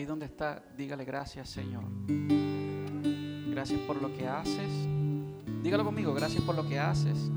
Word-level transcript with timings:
ahí 0.00 0.06
donde 0.06 0.24
está, 0.24 0.62
dígale 0.76 1.04
gracias 1.04 1.50
Señor. 1.50 1.84
Gracias 3.50 3.78
por 3.80 4.00
lo 4.00 4.12
que 4.14 4.26
haces. 4.26 4.70
Dígalo 5.62 5.84
conmigo, 5.84 6.14
gracias 6.14 6.42
por 6.42 6.54
lo 6.54 6.66
que 6.66 6.78
haces. 6.78 7.30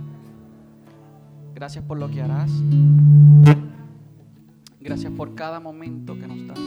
Gracias 1.53 1.83
por 1.83 1.99
lo 1.99 2.09
que 2.09 2.21
harás. 2.21 2.51
Gracias 4.79 5.11
por 5.11 5.35
cada 5.35 5.59
momento 5.59 6.13
que 6.13 6.27
nos 6.27 6.47
das. 6.47 6.59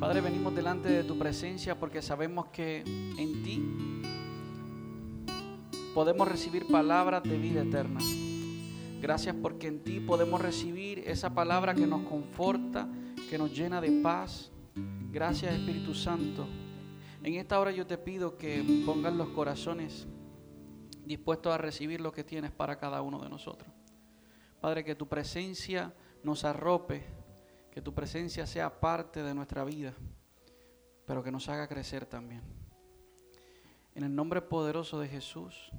Padre, 0.00 0.20
venimos 0.20 0.54
delante 0.54 0.88
de 0.88 1.04
tu 1.04 1.18
presencia 1.18 1.78
porque 1.78 2.02
sabemos 2.02 2.46
que 2.46 2.78
en 3.16 3.42
ti 3.44 3.62
podemos 5.94 6.26
recibir 6.26 6.66
palabras 6.66 7.22
de 7.22 7.38
vida 7.38 7.62
eterna. 7.62 8.00
Gracias 9.00 9.34
porque 9.40 9.66
en 9.66 9.82
ti 9.82 9.98
podemos 9.98 10.42
recibir 10.42 10.98
esa 11.06 11.30
palabra 11.30 11.74
que 11.74 11.86
nos 11.86 12.02
conforta, 12.02 12.86
que 13.30 13.38
nos 13.38 13.50
llena 13.50 13.80
de 13.80 14.02
paz. 14.02 14.52
Gracias 15.10 15.54
Espíritu 15.54 15.94
Santo. 15.94 16.46
En 17.22 17.34
esta 17.34 17.58
hora 17.58 17.70
yo 17.70 17.86
te 17.86 17.96
pido 17.96 18.36
que 18.36 18.62
pongas 18.84 19.14
los 19.14 19.30
corazones 19.30 20.06
dispuestos 21.06 21.50
a 21.50 21.56
recibir 21.56 22.02
lo 22.02 22.12
que 22.12 22.24
tienes 22.24 22.50
para 22.50 22.76
cada 22.76 23.00
uno 23.00 23.18
de 23.20 23.30
nosotros. 23.30 23.72
Padre, 24.60 24.84
que 24.84 24.94
tu 24.94 25.08
presencia 25.08 25.94
nos 26.22 26.44
arrope, 26.44 27.02
que 27.72 27.80
tu 27.80 27.94
presencia 27.94 28.46
sea 28.46 28.80
parte 28.80 29.22
de 29.22 29.34
nuestra 29.34 29.64
vida, 29.64 29.94
pero 31.06 31.22
que 31.22 31.32
nos 31.32 31.48
haga 31.48 31.68
crecer 31.68 32.04
también. 32.04 32.42
En 33.94 34.04
el 34.04 34.14
nombre 34.14 34.42
poderoso 34.42 35.00
de 35.00 35.08
Jesús, 35.08 35.70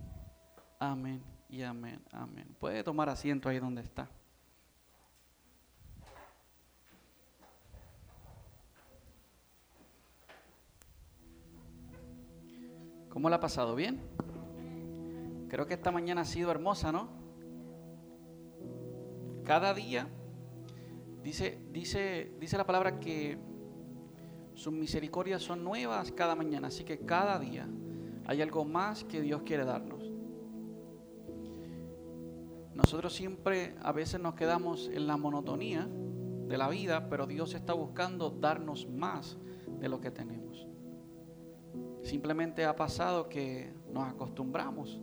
amén 0.79 1.40
y 1.51 1.63
amén, 1.63 1.99
amén. 2.13 2.47
Puede 2.59 2.81
tomar 2.81 3.09
asiento 3.09 3.49
ahí 3.49 3.59
donde 3.59 3.81
está. 3.81 4.09
¿Cómo 13.09 13.29
la 13.29 13.35
ha 13.35 13.39
pasado? 13.41 13.75
¿Bien? 13.75 13.99
Creo 15.49 15.67
que 15.67 15.73
esta 15.73 15.91
mañana 15.91 16.21
ha 16.21 16.25
sido 16.25 16.49
hermosa, 16.49 16.93
¿no? 16.93 17.09
Cada 19.43 19.73
día 19.73 20.07
dice, 21.21 21.59
dice, 21.71 22.31
dice 22.39 22.57
la 22.57 22.65
palabra 22.65 23.01
que 23.01 23.37
sus 24.53 24.71
misericordias 24.71 25.41
son 25.41 25.65
nuevas 25.65 26.13
cada 26.13 26.35
mañana, 26.35 26.69
así 26.69 26.85
que 26.85 26.99
cada 26.99 27.37
día 27.37 27.67
hay 28.25 28.41
algo 28.41 28.63
más 28.63 29.03
que 29.03 29.19
Dios 29.19 29.41
quiere 29.41 29.65
darnos. 29.65 30.00
Nosotros 32.75 33.13
siempre 33.13 33.75
a 33.81 33.91
veces 33.91 34.19
nos 34.19 34.35
quedamos 34.35 34.89
en 34.93 35.07
la 35.07 35.17
monotonía 35.17 35.87
de 36.47 36.57
la 36.57 36.69
vida, 36.69 37.09
pero 37.09 37.27
Dios 37.27 37.53
está 37.53 37.73
buscando 37.73 38.29
darnos 38.29 38.87
más 38.89 39.37
de 39.79 39.89
lo 39.89 39.99
que 39.99 40.11
tenemos. 40.11 40.67
Simplemente 42.03 42.65
ha 42.65 42.75
pasado 42.75 43.29
que 43.29 43.73
nos 43.91 44.07
acostumbramos 44.07 45.01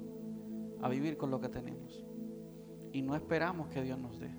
a 0.83 0.89
vivir 0.89 1.17
con 1.17 1.31
lo 1.31 1.41
que 1.41 1.49
tenemos 1.49 2.05
y 2.93 3.03
no 3.03 3.15
esperamos 3.15 3.69
que 3.69 3.83
Dios 3.83 3.99
nos 3.99 4.19
dé. 4.19 4.31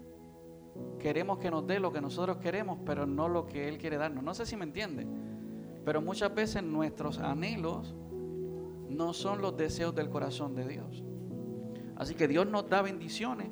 Queremos 0.99 1.39
que 1.39 1.51
nos 1.51 1.65
dé 1.65 1.79
lo 1.79 1.91
que 1.91 2.01
nosotros 2.01 2.37
queremos, 2.37 2.79
pero 2.85 3.05
no 3.05 3.27
lo 3.27 3.45
que 3.45 3.67
Él 3.67 3.77
quiere 3.77 3.97
darnos. 3.97 4.23
No 4.23 4.33
sé 4.33 4.45
si 4.45 4.55
me 4.55 4.65
entiende, 4.65 5.07
pero 5.85 6.01
muchas 6.01 6.33
veces 6.33 6.63
nuestros 6.63 7.19
anhelos 7.19 7.95
no 8.89 9.13
son 9.13 9.41
los 9.41 9.55
deseos 9.55 9.95
del 9.95 10.09
corazón 10.09 10.55
de 10.55 10.67
Dios. 10.67 11.03
Así 11.99 12.15
que 12.15 12.27
Dios 12.27 12.47
nos 12.47 12.67
da 12.67 12.81
bendiciones, 12.81 13.49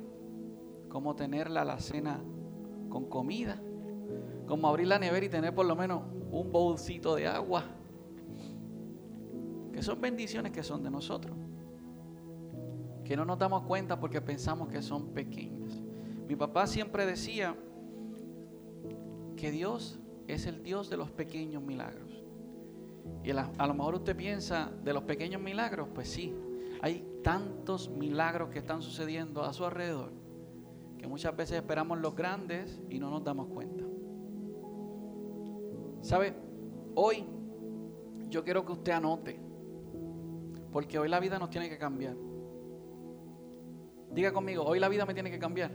como 0.88 1.14
tener 1.14 1.50
la 1.50 1.62
alacena 1.62 2.20
con 2.88 3.08
comida, 3.08 3.62
como 4.46 4.66
abrir 4.66 4.88
la 4.88 4.98
nevera 4.98 5.24
y 5.24 5.28
tener 5.28 5.54
por 5.54 5.66
lo 5.66 5.76
menos 5.76 6.02
un 6.32 6.50
bolsito 6.50 7.14
de 7.14 7.28
agua, 7.28 7.62
que 9.72 9.82
son 9.82 10.00
bendiciones 10.00 10.50
que 10.50 10.64
son 10.64 10.82
de 10.82 10.90
nosotros 10.90 11.36
que 13.08 13.16
no 13.16 13.24
nos 13.24 13.38
damos 13.38 13.62
cuenta 13.62 13.98
porque 13.98 14.20
pensamos 14.20 14.68
que 14.68 14.82
son 14.82 15.14
pequeñas. 15.14 15.80
Mi 16.28 16.36
papá 16.36 16.66
siempre 16.66 17.06
decía 17.06 17.56
que 19.34 19.50
Dios 19.50 19.98
es 20.26 20.44
el 20.44 20.62
Dios 20.62 20.90
de 20.90 20.98
los 20.98 21.10
pequeños 21.10 21.62
milagros. 21.62 22.22
Y 23.24 23.30
a 23.30 23.66
lo 23.66 23.72
mejor 23.72 23.94
usted 23.94 24.14
piensa 24.14 24.70
de 24.84 24.92
los 24.92 25.04
pequeños 25.04 25.40
milagros, 25.40 25.88
pues 25.94 26.10
sí, 26.10 26.34
hay 26.82 27.02
tantos 27.28 27.90
milagros 27.90 28.48
que 28.48 28.58
están 28.58 28.80
sucediendo 28.80 29.42
a 29.42 29.52
su 29.52 29.62
alrededor 29.62 30.10
que 30.96 31.06
muchas 31.06 31.36
veces 31.36 31.58
esperamos 31.58 31.98
los 31.98 32.16
grandes 32.16 32.80
y 32.88 32.98
no 32.98 33.10
nos 33.10 33.22
damos 33.22 33.48
cuenta. 33.48 33.84
¿Sabe? 36.00 36.32
Hoy 36.94 37.26
yo 38.30 38.42
quiero 38.42 38.64
que 38.64 38.72
usted 38.72 38.92
anote, 38.92 39.38
porque 40.72 40.98
hoy 40.98 41.10
la 41.10 41.20
vida 41.20 41.38
nos 41.38 41.50
tiene 41.50 41.68
que 41.68 41.76
cambiar. 41.76 42.16
Diga 44.10 44.32
conmigo, 44.32 44.64
hoy 44.64 44.80
la 44.80 44.88
vida 44.88 45.04
me 45.04 45.12
tiene 45.12 45.30
que 45.30 45.38
cambiar. 45.38 45.70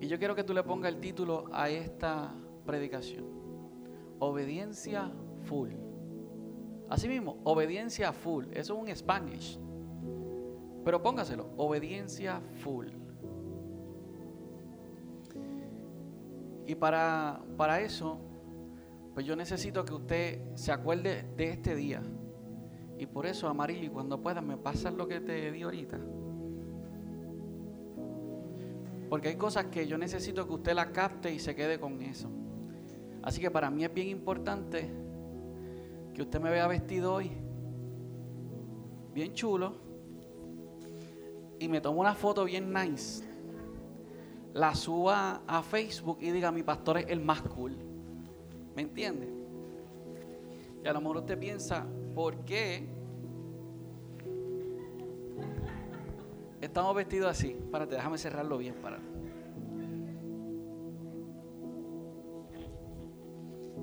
Y 0.00 0.06
yo 0.06 0.20
quiero 0.20 0.36
que 0.36 0.44
tú 0.44 0.54
le 0.54 0.62
pongas 0.62 0.94
el 0.94 1.00
título 1.00 1.46
a 1.50 1.68
esta 1.68 2.32
predicación. 2.64 3.24
Obediencia 4.20 5.10
full. 5.46 5.87
Así 6.88 7.08
mismo, 7.08 7.38
obediencia 7.44 8.12
full. 8.12 8.46
Eso 8.52 8.74
es 8.74 8.88
un 8.88 8.96
Spanish. 8.96 9.58
Pero 10.84 11.02
póngaselo, 11.02 11.50
obediencia 11.56 12.40
full. 12.62 12.86
Y 16.66 16.74
para, 16.74 17.40
para 17.56 17.80
eso, 17.80 18.18
pues 19.14 19.26
yo 19.26 19.36
necesito 19.36 19.84
que 19.84 19.94
usted 19.94 20.54
se 20.54 20.72
acuerde 20.72 21.24
de 21.36 21.50
este 21.50 21.74
día. 21.74 22.02
Y 22.98 23.06
por 23.06 23.26
eso, 23.26 23.48
Amarili, 23.48 23.88
cuando 23.88 24.20
puedas, 24.20 24.42
me 24.42 24.56
pasas 24.56 24.92
lo 24.94 25.06
que 25.06 25.20
te 25.20 25.52
di 25.52 25.62
ahorita. 25.62 25.98
Porque 29.08 29.28
hay 29.28 29.36
cosas 29.36 29.66
que 29.66 29.86
yo 29.86 29.96
necesito 29.96 30.46
que 30.46 30.54
usted 30.54 30.74
la 30.74 30.92
capte 30.92 31.32
y 31.32 31.38
se 31.38 31.54
quede 31.54 31.78
con 31.78 32.00
eso. 32.02 32.28
Así 33.22 33.40
que 33.40 33.50
para 33.50 33.70
mí 33.70 33.84
es 33.84 33.92
bien 33.92 34.08
importante 34.08 34.90
que 36.18 36.22
usted 36.22 36.40
me 36.40 36.50
vea 36.50 36.66
vestido 36.66 37.14
hoy, 37.14 37.30
bien 39.14 39.32
chulo, 39.34 39.76
y 41.60 41.68
me 41.68 41.80
tome 41.80 42.00
una 42.00 42.12
foto 42.12 42.44
bien 42.44 42.74
nice, 42.74 43.22
la 44.52 44.74
suba 44.74 45.42
a 45.46 45.62
Facebook 45.62 46.18
y 46.20 46.32
diga, 46.32 46.50
mi 46.50 46.64
pastor 46.64 46.98
es 46.98 47.06
el 47.06 47.20
más 47.20 47.40
cool. 47.42 47.76
¿Me 48.74 48.82
entiende? 48.82 49.32
Y 50.82 50.88
a 50.88 50.92
lo 50.92 51.00
mejor 51.00 51.18
usted 51.18 51.38
piensa, 51.38 51.86
¿por 52.16 52.44
qué 52.44 52.88
Estamos 56.60 56.96
vestidos 56.96 57.30
así. 57.30 57.56
Párate, 57.70 57.94
déjame 57.94 58.18
cerrarlo 58.18 58.58
bien. 58.58 58.74
Para. 58.82 58.98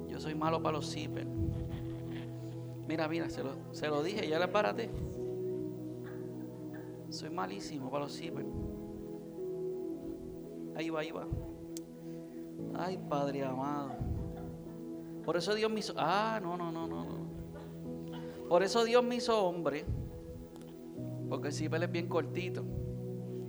Yo 0.10 0.20
soy 0.20 0.36
malo 0.36 0.62
para 0.62 0.76
los 0.76 0.92
zippers. 0.94 1.45
Mira, 2.88 3.08
mira, 3.08 3.30
se 3.30 3.44
lo, 3.44 3.52
se 3.72 3.88
lo 3.88 4.04
dije, 4.04 4.28
ya 4.28 4.40
le 4.40 4.48
párate. 4.48 4.90
Soy 7.10 7.30
malísimo 7.30 7.90
para 7.90 8.06
los 8.06 8.16
zippers. 8.16 8.48
Ahí 10.76 10.90
va, 10.90 11.00
ahí 11.00 11.12
va. 11.12 11.28
Ay, 12.76 13.00
Padre 13.10 13.44
amado. 13.44 13.92
Por 15.24 15.38
eso 15.38 15.56
Dios 15.56 15.72
me 15.72 15.80
hizo. 15.80 15.94
Ah, 15.98 16.40
no, 16.42 16.58
no, 16.58 16.72
no, 16.72 16.88
no. 16.88 17.06
Por 18.50 18.62
eso 18.64 18.84
Dios 18.84 19.04
me 19.04 19.16
hizo 19.16 19.44
hombre 19.44 19.86
porque 21.30 21.48
el 21.48 21.54
cibel 21.54 21.84
es 21.84 21.92
bien 21.92 22.08
cortito. 22.08 22.64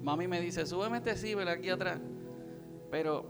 Mami 0.03 0.29
me 0.29 0.41
dice, 0.41 0.65
súbeme 0.67 0.99
este 0.99 1.17
cibel 1.17 1.49
aquí 1.49 1.69
atrás. 1.69 2.01
Pero 2.91 3.27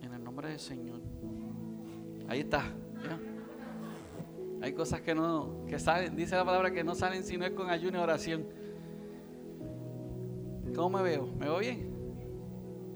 en 0.00 0.12
el 0.14 0.22
nombre 0.22 0.48
del 0.48 0.58
Señor. 0.58 1.00
Ahí 2.28 2.40
está. 2.40 2.72
Hay 4.64 4.72
cosas 4.72 5.02
que 5.02 5.14
no, 5.14 5.66
que 5.68 5.78
salen, 5.78 6.16
dice 6.16 6.34
la 6.36 6.44
palabra 6.46 6.70
que 6.70 6.82
no 6.82 6.94
salen 6.94 7.22
si 7.22 7.36
no 7.36 7.44
es 7.44 7.50
con 7.50 7.68
ayuno 7.68 7.98
y 7.98 8.00
oración. 8.00 8.46
¿Cómo 10.74 10.96
me 10.96 11.02
veo? 11.02 11.26
¿Me 11.26 11.44
veo 11.44 11.58
bien? 11.58 11.92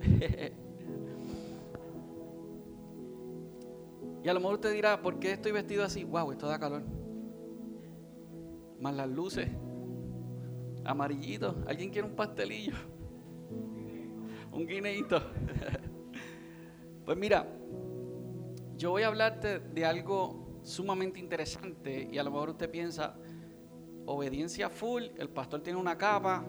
y 4.25 4.29
a 4.31 4.33
lo 4.33 4.41
mejor 4.41 4.55
usted 4.55 4.73
dirá, 4.73 5.03
¿por 5.03 5.19
qué 5.19 5.33
estoy 5.33 5.53
vestido 5.53 5.85
así? 5.85 6.05
Wow, 6.05 6.33
esto 6.33 6.47
da 6.47 6.59
calor. 6.59 6.85
Más 8.81 8.95
las 8.95 9.11
luces 9.11 9.51
amarillito. 10.87 11.55
¿Alguien 11.67 11.91
quiere 11.91 12.09
un 12.09 12.17
pastelillo? 12.17 12.77
Un 14.53 14.67
guineito. 14.67 15.21
Pues 17.05 17.17
mira, 17.17 17.47
yo 18.77 18.91
voy 18.91 19.03
a 19.03 19.07
hablarte 19.07 19.61
de 19.61 19.87
algo 19.87 20.48
sumamente 20.69 21.19
interesante 21.19 22.09
y 22.11 22.19
a 22.19 22.23
lo 22.23 22.31
mejor 22.31 22.51
usted 22.51 22.71
piensa, 22.71 23.15
obediencia 24.07 24.69
full, 24.69 25.05
el 25.17 25.29
pastor 25.31 25.63
tiene 25.63 25.79
una 25.79 25.97
capa, 25.97 26.45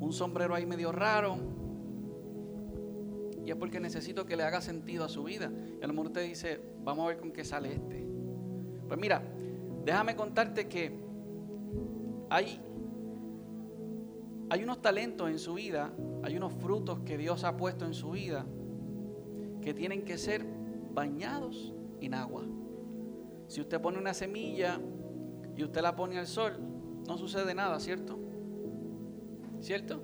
un 0.00 0.12
sombrero 0.12 0.54
ahí 0.54 0.66
medio 0.66 0.92
raro. 0.92 1.36
Y 3.44 3.50
es 3.50 3.56
porque 3.56 3.80
necesito 3.80 4.24
que 4.24 4.36
le 4.36 4.44
haga 4.44 4.60
sentido 4.60 5.04
a 5.04 5.08
su 5.08 5.24
vida. 5.24 5.50
Y 5.80 5.82
a 5.82 5.86
lo 5.86 5.94
mejor 5.94 6.08
usted 6.08 6.24
dice, 6.24 6.60
vamos 6.84 7.04
a 7.04 7.08
ver 7.08 7.18
con 7.18 7.32
qué 7.32 7.44
sale 7.44 7.72
este. 7.72 8.06
Pues 8.86 9.00
mira, 9.00 9.22
déjame 9.84 10.14
contarte 10.14 10.68
que 10.68 10.92
hay, 12.30 12.60
hay 14.50 14.62
unos 14.62 14.80
talentos 14.80 15.28
en 15.28 15.38
su 15.38 15.54
vida, 15.54 15.92
hay 16.22 16.36
unos 16.36 16.52
frutos 16.52 17.00
que 17.00 17.16
Dios 17.18 17.42
ha 17.44 17.56
puesto 17.56 17.84
en 17.84 17.94
su 17.94 18.10
vida 18.12 18.46
que 19.60 19.74
tienen 19.74 20.04
que 20.04 20.18
ser 20.18 20.44
bañados 20.92 21.72
en 22.00 22.14
agua. 22.14 22.44
Si 23.52 23.60
usted 23.60 23.82
pone 23.82 23.98
una 23.98 24.14
semilla 24.14 24.80
y 25.54 25.62
usted 25.62 25.82
la 25.82 25.94
pone 25.94 26.18
al 26.18 26.26
sol, 26.26 26.54
no 27.06 27.18
sucede 27.18 27.54
nada, 27.54 27.78
¿cierto? 27.80 28.18
¿Cierto? 29.60 30.02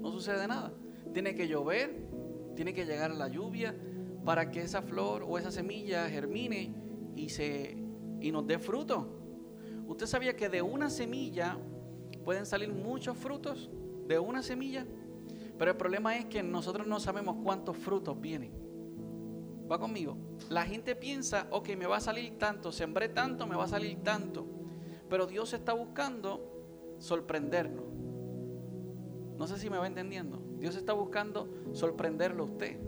No 0.00 0.10
sucede 0.10 0.48
nada. 0.48 0.72
Tiene 1.12 1.34
que 1.34 1.46
llover, 1.46 2.08
tiene 2.56 2.72
que 2.72 2.86
llegar 2.86 3.10
la 3.10 3.28
lluvia 3.28 3.76
para 4.24 4.50
que 4.50 4.62
esa 4.62 4.80
flor 4.80 5.26
o 5.28 5.36
esa 5.36 5.50
semilla 5.50 6.08
germine 6.08 6.72
y, 7.16 7.28
se, 7.28 7.76
y 8.18 8.32
nos 8.32 8.46
dé 8.46 8.58
fruto. 8.58 9.06
¿Usted 9.86 10.06
sabía 10.06 10.34
que 10.34 10.48
de 10.48 10.62
una 10.62 10.88
semilla 10.88 11.58
pueden 12.24 12.46
salir 12.46 12.72
muchos 12.72 13.14
frutos? 13.14 13.70
De 14.06 14.18
una 14.18 14.42
semilla. 14.42 14.86
Pero 15.58 15.72
el 15.72 15.76
problema 15.76 16.16
es 16.16 16.24
que 16.24 16.42
nosotros 16.42 16.86
no 16.86 16.98
sabemos 16.98 17.36
cuántos 17.44 17.76
frutos 17.76 18.18
vienen. 18.18 18.69
Va 19.70 19.78
conmigo. 19.78 20.16
La 20.48 20.64
gente 20.64 20.96
piensa, 20.96 21.46
ok, 21.50 21.70
me 21.76 21.86
va 21.86 21.98
a 21.98 22.00
salir 22.00 22.38
tanto, 22.38 22.72
sembré 22.72 23.08
tanto, 23.08 23.46
me 23.46 23.56
va 23.56 23.64
a 23.64 23.68
salir 23.68 24.02
tanto. 24.02 24.46
Pero 25.08 25.26
Dios 25.26 25.52
está 25.52 25.72
buscando 25.72 26.96
sorprendernos. 26.98 27.84
No 29.38 29.46
sé 29.46 29.58
si 29.58 29.70
me 29.70 29.78
va 29.78 29.86
entendiendo. 29.86 30.42
Dios 30.58 30.76
está 30.76 30.92
buscando 30.92 31.48
sorprenderlo 31.72 32.42
a 32.42 32.46
usted. 32.46 32.80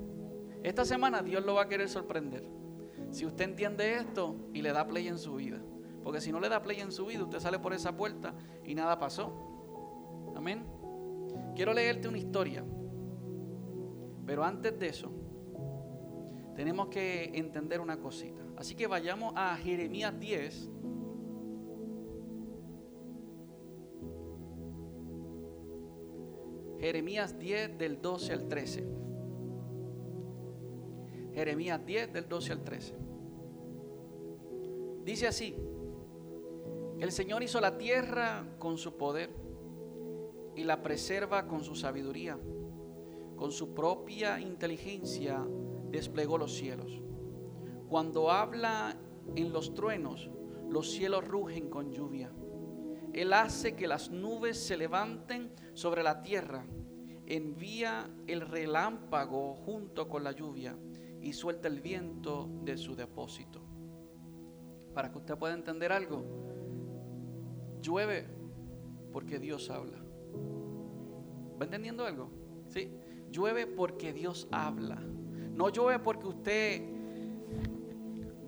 Esta 0.62 0.84
semana 0.84 1.23
Dios 1.23 1.44
lo 1.44 1.55
va 1.55 1.62
a 1.62 1.69
querer 1.69 1.88
sorprender. 1.88 2.46
Si 3.11 3.26
usted 3.26 3.44
entiende 3.44 3.94
esto 3.94 4.37
y 4.52 4.62
le 4.62 4.73
da 4.73 4.87
play 4.87 5.08
en 5.08 5.19
su 5.19 5.37
vida. 5.37 5.61
Porque 6.02 6.20
si 6.20 6.32
no 6.32 6.40
le 6.40 6.49
da 6.49 6.62
play 6.62 6.81
en 6.81 6.90
su 6.90 7.06
vida, 7.06 7.23
usted 7.23 7.38
sale 7.38 7.58
por 7.58 7.73
esa 7.73 7.96
puerta 7.96 8.34
y 8.64 8.75
nada 8.75 8.99
pasó. 8.99 9.32
Amén. 10.34 10.67
Quiero 11.55 11.73
leerte 11.73 12.08
una 12.08 12.19
historia. 12.19 12.64
Pero 14.26 14.44
antes 14.44 14.79
de 14.79 14.88
eso, 14.88 15.12
tenemos 16.54 16.88
que 16.88 17.31
entender 17.34 17.81
una 17.81 17.99
cosita. 17.99 18.43
Así 18.56 18.75
que 18.75 18.87
vayamos 18.87 19.32
a 19.37 19.56
Jeremías 19.56 20.19
10. 20.19 20.70
Jeremías 26.78 27.38
10 27.38 27.78
del 27.78 28.02
12 28.02 28.32
al 28.32 28.49
13. 28.49 28.87
Jeremías 31.32 31.84
10 31.87 32.12
del 32.12 32.28
12 32.28 32.52
al 32.52 32.64
13. 32.64 32.94
Dice 35.05 35.26
así, 35.26 35.56
el 37.00 37.10
Señor 37.10 37.43
hizo 37.43 37.60
la 37.60 37.78
tierra 37.78 38.44
con 38.58 38.78
su 38.78 38.96
poder 38.96 39.31
y 40.55 40.64
la 40.64 40.82
preserva 40.82 41.46
con 41.46 41.64
su 41.64 41.75
sabiduría. 41.75 42.38
Con 43.37 43.50
su 43.50 43.75
propia 43.75 44.38
inteligencia 44.38 45.44
desplegó 45.93 46.39
los 46.39 46.55
cielos. 46.55 47.00
Cuando 47.89 48.31
habla 48.31 48.97
en 49.37 49.53
los 49.53 49.75
truenos, 49.75 50.31
los 50.69 50.91
cielos 50.91 51.27
rugen 51.27 51.69
con 51.69 51.93
lluvia. 51.93 52.33
Él 53.12 53.33
hace 53.35 53.77
que 53.77 53.87
las 53.87 54.11
nubes 54.11 54.59
se 54.59 54.77
levanten 54.77 55.53
sobre 55.75 56.03
la 56.03 56.23
tierra, 56.23 56.65
envía 57.27 58.11
el 58.27 58.41
relámpago 58.41 59.55
junto 59.55 60.09
con 60.09 60.25
la 60.25 60.33
lluvia 60.33 60.77
y 61.21 61.35
suelta 61.35 61.69
el 61.69 61.81
viento 61.81 62.49
de 62.65 62.79
su 62.79 62.97
depósito. 62.97 63.62
Para 64.94 65.12
que 65.12 65.19
usted 65.19 65.37
pueda 65.37 65.55
entender 65.55 65.93
algo, 65.93 66.25
llueve 67.83 68.27
porque 69.12 69.39
Dios 69.39 69.69
habla. 69.69 69.99
¿Va 71.61 71.65
entendiendo 71.65 72.06
algo? 72.06 72.31
Sí, 72.69 72.91
llueve 73.31 73.67
porque 73.67 74.15
Dios 74.15 74.49
habla. 74.50 75.03
No 75.54 75.69
llueve 75.69 75.99
porque 75.99 76.26
usted 76.26 76.82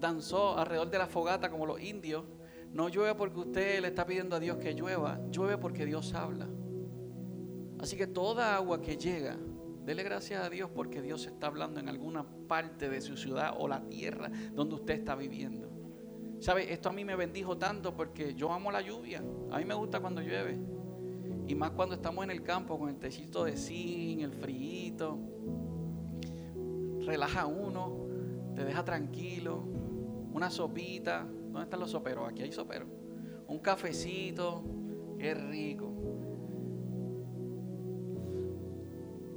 danzó 0.00 0.56
alrededor 0.58 0.90
de 0.90 0.98
la 0.98 1.06
fogata 1.06 1.50
como 1.50 1.66
los 1.66 1.80
indios. 1.80 2.24
No 2.72 2.88
llueve 2.88 3.14
porque 3.14 3.40
usted 3.40 3.80
le 3.80 3.88
está 3.88 4.04
pidiendo 4.06 4.36
a 4.36 4.40
Dios 4.40 4.58
que 4.58 4.74
llueva. 4.74 5.20
Llueve 5.30 5.58
porque 5.58 5.86
Dios 5.86 6.14
habla. 6.14 6.48
Así 7.78 7.96
que 7.96 8.06
toda 8.06 8.56
agua 8.56 8.80
que 8.80 8.96
llega, 8.96 9.36
dele 9.84 10.02
gracias 10.02 10.42
a 10.42 10.50
Dios 10.50 10.70
porque 10.74 11.02
Dios 11.02 11.26
está 11.26 11.48
hablando 11.48 11.80
en 11.80 11.88
alguna 11.88 12.26
parte 12.48 12.88
de 12.88 13.00
su 13.00 13.16
ciudad 13.16 13.54
o 13.58 13.68
la 13.68 13.86
tierra 13.88 14.30
donde 14.52 14.74
usted 14.74 14.94
está 14.94 15.14
viviendo. 15.14 15.70
¿Sabe? 16.40 16.72
Esto 16.72 16.88
a 16.88 16.92
mí 16.92 17.04
me 17.04 17.16
bendijo 17.16 17.56
tanto 17.56 17.94
porque 17.94 18.34
yo 18.34 18.52
amo 18.52 18.70
la 18.70 18.80
lluvia. 18.80 19.22
A 19.50 19.58
mí 19.58 19.64
me 19.64 19.74
gusta 19.74 20.00
cuando 20.00 20.20
llueve. 20.20 20.58
Y 21.46 21.54
más 21.54 21.70
cuando 21.72 21.94
estamos 21.94 22.24
en 22.24 22.30
el 22.30 22.42
campo 22.42 22.78
con 22.78 22.88
el 22.88 22.96
techito 22.96 23.44
de 23.44 23.56
zinc, 23.56 24.22
el 24.22 24.32
frío 24.32 25.18
relaja 27.06 27.46
uno, 27.46 28.06
te 28.54 28.64
deja 28.64 28.84
tranquilo, 28.84 29.64
una 30.32 30.50
sopita, 30.50 31.26
¿dónde 31.26 31.62
están 31.62 31.80
los 31.80 31.90
soperos? 31.90 32.28
Aquí 32.28 32.42
hay 32.42 32.52
soperos. 32.52 32.88
Un 33.46 33.58
cafecito, 33.58 34.64
qué 35.18 35.34
rico. 35.34 35.92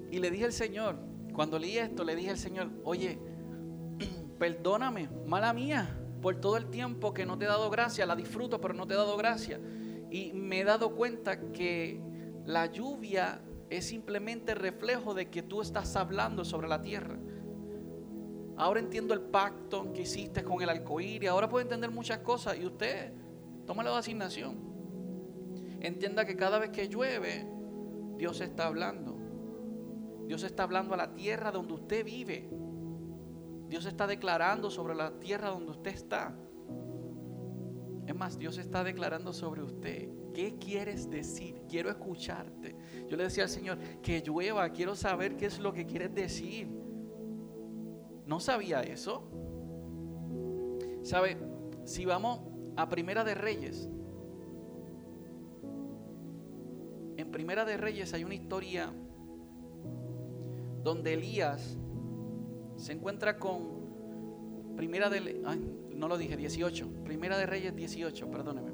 Y 0.09 0.19
le 0.19 0.31
dije 0.31 0.45
al 0.45 0.53
Señor, 0.53 0.97
cuando 1.33 1.59
leí 1.59 1.77
esto, 1.77 2.03
le 2.03 2.15
dije 2.15 2.31
al 2.31 2.37
Señor, 2.37 2.69
oye, 2.83 3.19
perdóname, 4.39 5.09
mala 5.25 5.53
mía, 5.53 5.99
por 6.21 6.39
todo 6.39 6.57
el 6.57 6.69
tiempo 6.69 7.13
que 7.13 7.25
no 7.25 7.37
te 7.37 7.45
he 7.45 7.47
dado 7.47 7.69
gracia, 7.69 8.05
la 8.05 8.15
disfruto, 8.15 8.59
pero 8.59 8.73
no 8.73 8.87
te 8.87 8.93
he 8.93 8.97
dado 8.97 9.17
gracia. 9.17 9.59
Y 10.09 10.33
me 10.33 10.61
he 10.61 10.63
dado 10.63 10.95
cuenta 10.95 11.51
que 11.51 12.01
la 12.45 12.67
lluvia 12.67 13.41
es 13.69 13.85
simplemente 13.85 14.55
reflejo 14.55 15.13
de 15.13 15.29
que 15.29 15.43
tú 15.43 15.61
estás 15.61 15.95
hablando 15.95 16.45
sobre 16.45 16.67
la 16.67 16.81
tierra. 16.81 17.17
Ahora 18.57 18.79
entiendo 18.79 19.13
el 19.13 19.21
pacto 19.21 19.93
que 19.93 20.01
hiciste 20.01 20.43
con 20.43 20.61
el 20.61 20.69
arcoíris. 20.69 21.29
Ahora 21.29 21.47
puedo 21.47 21.61
entender 21.61 21.91
muchas 21.91 22.19
cosas. 22.19 22.57
Y 22.57 22.65
usted, 22.65 23.13
tómalo 23.65 23.93
de 23.93 23.99
asignación. 23.99 24.57
Entienda 25.79 26.25
que 26.25 26.35
cada 26.35 26.57
vez 26.57 26.71
que 26.71 26.89
llueve, 26.89 27.47
Dios 28.17 28.41
está 28.41 28.65
hablando. 28.65 29.15
Dios 30.25 30.43
está 30.43 30.63
hablando 30.63 30.95
a 30.95 30.97
la 30.97 31.13
tierra 31.13 31.51
donde 31.51 31.75
usted 31.75 32.03
vive. 32.03 32.49
Dios 33.69 33.85
está 33.85 34.07
declarando 34.07 34.71
sobre 34.71 34.95
la 34.95 35.19
tierra 35.19 35.49
donde 35.49 35.71
usted 35.71 35.91
está. 35.91 36.35
Es 38.07 38.15
más, 38.15 38.39
Dios 38.39 38.57
está 38.57 38.83
declarando 38.83 39.33
sobre 39.33 39.61
usted. 39.61 40.09
¿Qué 40.33 40.57
quieres 40.57 41.09
decir? 41.09 41.61
Quiero 41.69 41.89
escucharte. 41.89 42.75
Yo 43.07 43.17
le 43.17 43.23
decía 43.23 43.43
al 43.43 43.49
Señor, 43.49 43.77
que 44.01 44.21
llueva, 44.21 44.69
quiero 44.69 44.95
saber 44.95 45.35
qué 45.35 45.45
es 45.45 45.59
lo 45.59 45.73
que 45.73 45.85
quieres 45.85 46.13
decir. 46.15 46.86
No 48.27 48.39
sabía 48.39 48.81
eso. 48.81 49.23
¿Sabe? 51.01 51.37
Si 51.85 52.05
vamos 52.05 52.41
a 52.75 52.89
Primera 52.89 53.23
de 53.23 53.33
Reyes, 53.33 53.89
en 57.15 57.31
Primera 57.31 57.65
de 57.65 57.77
Reyes 57.77 58.13
hay 58.13 58.25
una 58.25 58.35
historia 58.35 58.93
donde 60.83 61.13
Elías 61.13 61.77
se 62.75 62.91
encuentra 62.91 63.39
con 63.39 64.75
Primera 64.75 65.09
de 65.09 65.41
no 65.95 66.07
lo 66.07 66.17
dije 66.17 66.37
18, 66.37 67.03
Primera 67.03 67.37
de 67.37 67.45
Reyes 67.45 67.75
18, 67.75 68.29
perdóneme. 68.29 68.71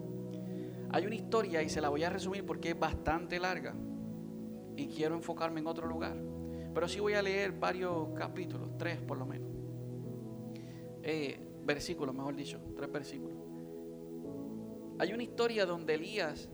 Hay 0.89 1.05
una 1.05 1.15
historia 1.15 1.63
y 1.63 1.69
se 1.69 1.79
la 1.79 1.89
voy 1.89 2.03
a 2.03 2.09
resumir 2.09 2.45
porque 2.45 2.71
es 2.71 2.79
bastante 2.79 3.39
larga 3.39 3.73
y 4.75 4.87
quiero 4.87 5.15
enfocarme 5.15 5.61
en 5.61 5.67
otro 5.67 5.87
lugar. 5.87 6.32
Pero 6.73 6.87
sí 6.87 6.99
voy 6.99 7.13
a 7.13 7.21
leer 7.21 7.51
varios 7.51 8.09
capítulos, 8.15 8.69
tres 8.77 8.99
por 8.99 9.17
lo 9.17 9.25
menos. 9.25 9.49
Eh, 11.03 11.39
versículos, 11.63 12.15
mejor 12.15 12.35
dicho, 12.35 12.59
tres 12.75 12.91
versículos. 12.91 13.37
Hay 14.99 15.13
una 15.13 15.23
historia 15.23 15.65
donde 15.65 15.95
Elías 15.95 16.49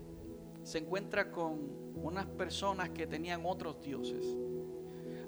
se 0.63 0.79
encuentra 0.79 1.31
con 1.31 1.93
unas 1.95 2.25
personas 2.25 2.89
que 2.89 3.07
tenían 3.07 3.41
otros 3.45 3.81
dioses. 3.81 4.25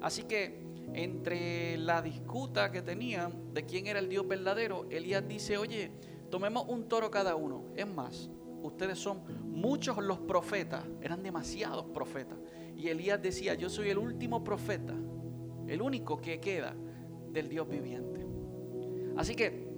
Así 0.00 0.24
que 0.24 0.62
entre 0.94 1.76
la 1.78 2.02
disputa 2.02 2.70
que 2.70 2.82
tenían 2.82 3.54
de 3.54 3.64
quién 3.64 3.86
era 3.86 3.98
el 3.98 4.08
Dios 4.08 4.26
verdadero, 4.26 4.86
Elías 4.90 5.26
dice, 5.26 5.56
oye, 5.56 5.92
tomemos 6.30 6.66
un 6.68 6.88
toro 6.88 7.10
cada 7.10 7.36
uno. 7.36 7.64
Es 7.76 7.86
más, 7.86 8.30
ustedes 8.62 8.98
son 8.98 9.22
muchos 9.44 9.98
los 9.98 10.18
profetas, 10.18 10.84
eran 11.00 11.22
demasiados 11.22 11.86
profetas. 11.86 12.38
Y 12.76 12.88
Elías 12.88 13.20
decía, 13.20 13.54
yo 13.54 13.68
soy 13.68 13.90
el 13.90 13.98
último 13.98 14.42
profeta, 14.42 14.94
el 15.66 15.82
único 15.82 16.20
que 16.20 16.40
queda 16.40 16.74
del 17.30 17.48
Dios 17.48 17.68
viviente. 17.68 18.26
Así 19.16 19.34
que 19.34 19.68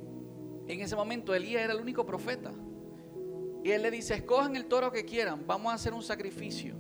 en 0.67 0.81
ese 0.81 0.97
momento 0.97 1.35
Elías 1.35 1.63
era 1.63 1.73
el 1.73 1.81
único 1.81 2.07
profeta. 2.07 2.53
Y 3.63 3.71
él 3.71 3.83
le 3.83 3.91
dice, 3.91 4.15
escojan 4.15 4.57
el 4.57 4.67
toro 4.67 4.93
que 4.93 5.05
quieran, 5.05 5.47
vamos 5.47 5.73
a 5.73 5.75
hacer 5.75 5.93
un 5.93 6.03
sacrificio. 6.03 6.75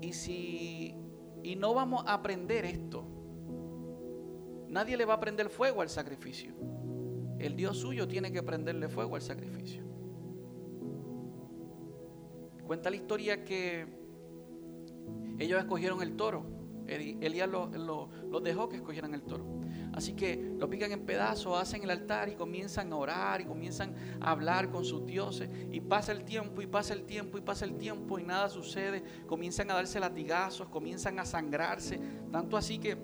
Y 0.00 0.12
si 0.12 0.94
y 1.42 1.56
no 1.56 1.74
vamos 1.74 2.04
a 2.06 2.14
aprender 2.14 2.64
esto, 2.64 3.04
Nadie 4.70 4.96
le 4.96 5.04
va 5.04 5.14
a 5.14 5.20
prender 5.20 5.50
fuego 5.50 5.82
al 5.82 5.88
sacrificio. 5.88 6.54
El 7.40 7.56
Dios 7.56 7.78
suyo 7.78 8.06
tiene 8.06 8.30
que 8.30 8.40
prenderle 8.40 8.88
fuego 8.88 9.16
al 9.16 9.22
sacrificio. 9.22 9.82
Cuenta 12.64 12.88
la 12.88 12.94
historia 12.94 13.44
que 13.44 13.84
ellos 15.40 15.58
escogieron 15.58 16.02
el 16.02 16.14
toro. 16.16 16.44
Elías 16.86 17.48
los 17.48 18.42
dejó 18.42 18.68
que 18.68 18.76
escogieran 18.76 19.14
el 19.14 19.22
toro. 19.22 19.44
Así 19.92 20.12
que 20.12 20.54
lo 20.58 20.68
pican 20.68 20.92
en 20.92 21.06
pedazos, 21.06 21.60
hacen 21.60 21.82
el 21.82 21.90
altar 21.90 22.28
y 22.28 22.34
comienzan 22.34 22.92
a 22.92 22.96
orar 22.96 23.40
y 23.40 23.44
comienzan 23.44 23.94
a 24.20 24.32
hablar 24.32 24.70
con 24.70 24.84
sus 24.84 25.06
dioses. 25.06 25.48
Y 25.70 25.80
pasa 25.80 26.12
el 26.12 26.24
tiempo 26.24 26.62
y 26.62 26.66
pasa 26.66 26.92
el 26.92 27.04
tiempo 27.04 27.38
y 27.38 27.40
pasa 27.40 27.64
el 27.64 27.76
tiempo 27.76 28.18
y 28.18 28.24
nada 28.24 28.48
sucede. 28.48 29.02
Comienzan 29.26 29.70
a 29.70 29.74
darse 29.74 29.98
latigazos, 29.98 30.68
comienzan 30.68 31.18
a 31.18 31.24
sangrarse. 31.24 32.00
Tanto 32.30 32.56
así 32.56 32.78
que 32.78 32.96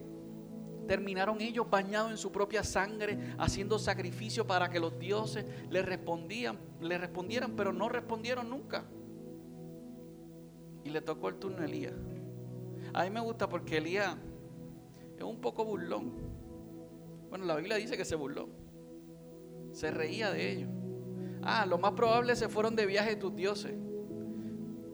terminaron 0.87 1.41
ellos 1.41 1.69
bañados 1.71 2.11
en 2.11 2.19
su 2.19 2.31
propia 2.31 2.63
sangre, 2.63 3.35
haciendo 3.39 3.79
sacrificio 3.79 4.47
para 4.47 4.69
que 4.69 4.79
los 4.79 4.99
dioses 4.99 5.45
les 5.71 5.85
respondían, 5.85 6.59
le 6.81 6.99
respondieran, 6.99 7.57
pero 7.57 7.73
no 7.73 7.89
respondieron 7.89 8.51
nunca. 8.51 8.85
Y 10.85 10.91
le 10.91 11.01
tocó 11.01 11.29
el 11.29 11.37
turno 11.37 11.63
a 11.63 11.65
Elías. 11.65 11.95
A 12.97 13.05
mí 13.05 13.11
me 13.11 13.21
gusta 13.21 13.49
porque 13.49 13.77
Elías 13.77 14.17
es 15.17 15.23
un 15.23 15.41
poco 15.41 15.65
burlón. 15.65 16.13
Bueno, 17.29 17.45
la 17.45 17.57
Biblia 17.57 17.77
dice 17.77 17.97
que 17.97 18.05
se 18.05 18.17
burló. 18.17 18.49
Se 19.73 19.91
reía 19.91 20.31
de 20.31 20.53
ellos. 20.53 20.71
Ah, 21.43 21.67
lo 21.67 21.79
más 21.79 21.93
probable 21.93 22.35
se 22.35 22.49
fueron 22.49 22.75
de 22.75 22.87
viaje 22.87 23.17
tus 23.17 23.37
dioses. 23.37 23.75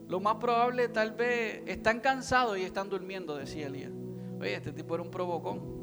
Lo 0.07 0.19
más 0.19 0.35
probable 0.35 0.89
tal 0.89 1.13
vez 1.13 1.63
están 1.65 2.01
cansados 2.01 2.57
y 2.57 2.63
están 2.63 2.89
durmiendo, 2.89 3.35
decía 3.35 3.67
Elías. 3.67 3.91
Oye, 4.39 4.53
este 4.53 4.73
tipo 4.73 4.95
era 4.95 5.03
un 5.03 5.09
provocón 5.09 5.73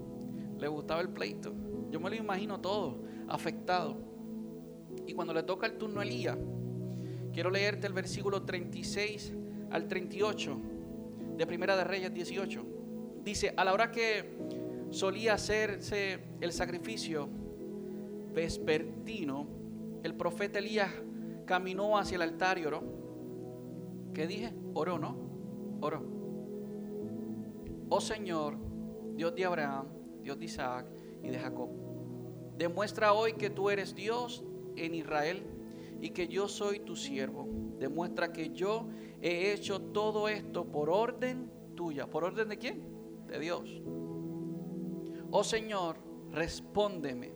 le 0.60 0.68
gustaba 0.68 1.00
el 1.00 1.08
pleito. 1.08 1.54
Yo 1.90 1.98
me 2.00 2.10
lo 2.10 2.16
imagino 2.16 2.60
todo, 2.60 3.02
afectado. 3.28 3.96
Y 5.06 5.14
cuando 5.14 5.32
le 5.32 5.42
toca 5.42 5.66
el 5.66 5.78
turno 5.78 6.00
a 6.00 6.04
Elías, 6.04 6.36
quiero 7.32 7.50
leerte 7.50 7.86
el 7.86 7.92
versículo 7.92 8.42
36 8.42 9.32
al 9.70 9.88
38 9.88 10.60
de 11.40 11.46
Primera 11.46 11.74
de 11.74 11.84
Reyes 11.84 12.12
18. 12.12 12.66
Dice, 13.24 13.54
a 13.56 13.64
la 13.64 13.72
hora 13.72 13.90
que 13.90 14.36
solía 14.90 15.32
hacerse 15.32 16.18
el 16.38 16.52
sacrificio 16.52 17.30
vespertino, 18.34 19.48
el 20.02 20.14
profeta 20.14 20.58
Elías 20.58 20.90
caminó 21.46 21.96
hacia 21.96 22.16
el 22.16 22.22
altar 22.22 22.58
y 22.58 22.66
oró. 22.66 22.82
¿Qué 24.12 24.26
dije? 24.26 24.52
Oró, 24.74 24.98
¿no? 24.98 25.16
Oró. 25.80 26.02
Oh 27.88 28.02
Señor, 28.02 28.58
Dios 29.14 29.34
de 29.34 29.46
Abraham, 29.46 29.86
Dios 30.22 30.38
de 30.38 30.44
Isaac 30.44 30.88
y 31.22 31.30
de 31.30 31.38
Jacob. 31.38 31.70
Demuestra 32.58 33.14
hoy 33.14 33.32
que 33.32 33.48
tú 33.48 33.70
eres 33.70 33.94
Dios 33.94 34.44
en 34.76 34.94
Israel 34.94 35.42
y 36.02 36.10
que 36.10 36.28
yo 36.28 36.48
soy 36.48 36.80
tu 36.80 36.96
siervo. 36.96 37.48
Demuestra 37.78 38.30
que 38.30 38.50
yo 38.50 38.88
he 39.20 39.52
hecho 39.52 39.80
todo 39.80 40.28
esto 40.28 40.64
por 40.66 40.90
orden 40.90 41.50
tuya. 41.74 42.08
¿Por 42.08 42.24
orden 42.24 42.48
de 42.48 42.58
quién? 42.58 42.82
De 43.26 43.38
Dios. 43.38 43.82
Oh 45.30 45.44
Señor, 45.44 45.96
respóndeme. 46.30 47.32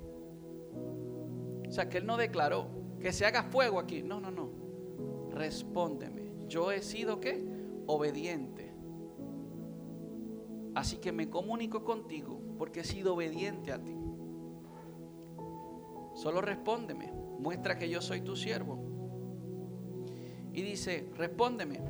O 1.69 1.71
sea, 1.71 1.89
que 1.89 1.99
Él 1.99 2.07
no 2.07 2.17
declaró 2.17 2.69
que 3.01 3.13
se 3.13 3.27
haga 3.27 3.45
fuego 3.45 3.79
aquí. 3.79 4.03
No, 4.03 4.21
no, 4.21 4.31
no. 4.31 4.51
Respóndeme. 5.31 6.33
Yo 6.47 6.71
he 6.71 6.83
sido 6.83 7.21
qué? 7.21 7.45
Obediente. 7.87 8.73
Así 10.75 10.97
que 10.97 11.13
me 11.13 11.31
comunico 11.31 11.85
contigo 11.85 12.41
porque 12.59 12.81
he 12.81 12.85
sido 12.85 13.15
obediente 13.15 13.73
a 13.73 13.83
ti. 13.83 13.95
Solo 16.15 16.41
respóndeme, 16.41 17.13
muestra 17.39 17.77
que 17.77 17.89
yo 17.89 18.01
soy 18.01 18.21
tu 18.21 18.37
siervo. 18.37 18.94
Y 20.55 20.63
dice, 20.63 21.09
respóndeme, 21.17 21.81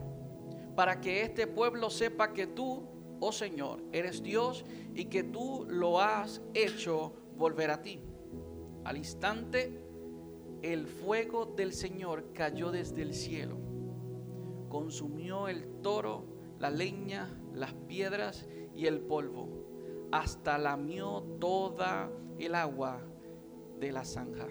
para 0.74 1.00
que 1.00 1.20
este 1.22 1.46
pueblo 1.46 1.90
sepa 1.90 2.32
que 2.32 2.46
tú, 2.46 2.82
oh 3.20 3.30
Señor, 3.30 3.82
eres 3.92 4.22
Dios 4.22 4.64
y 4.94 5.04
que 5.04 5.22
tú 5.22 5.66
lo 5.68 6.00
has 6.00 6.40
hecho 6.54 7.12
volver 7.36 7.70
a 7.70 7.82
ti. 7.82 8.00
Al 8.84 8.96
instante, 8.96 9.84
el 10.62 10.86
fuego 10.86 11.44
del 11.44 11.74
Señor 11.74 12.32
cayó 12.32 12.70
desde 12.70 13.02
el 13.02 13.12
cielo, 13.12 13.58
consumió 14.70 15.48
el 15.48 15.66
toro, 15.82 16.24
la 16.58 16.70
leña, 16.70 17.28
las 17.52 17.74
piedras 17.74 18.46
y 18.74 18.86
el 18.86 19.00
polvo, 19.00 20.08
hasta 20.10 20.56
lamió 20.56 21.22
toda 21.38 22.10
el 22.38 22.54
agua 22.54 23.02
de 23.78 23.92
la 23.92 24.06
zanja. 24.06 24.48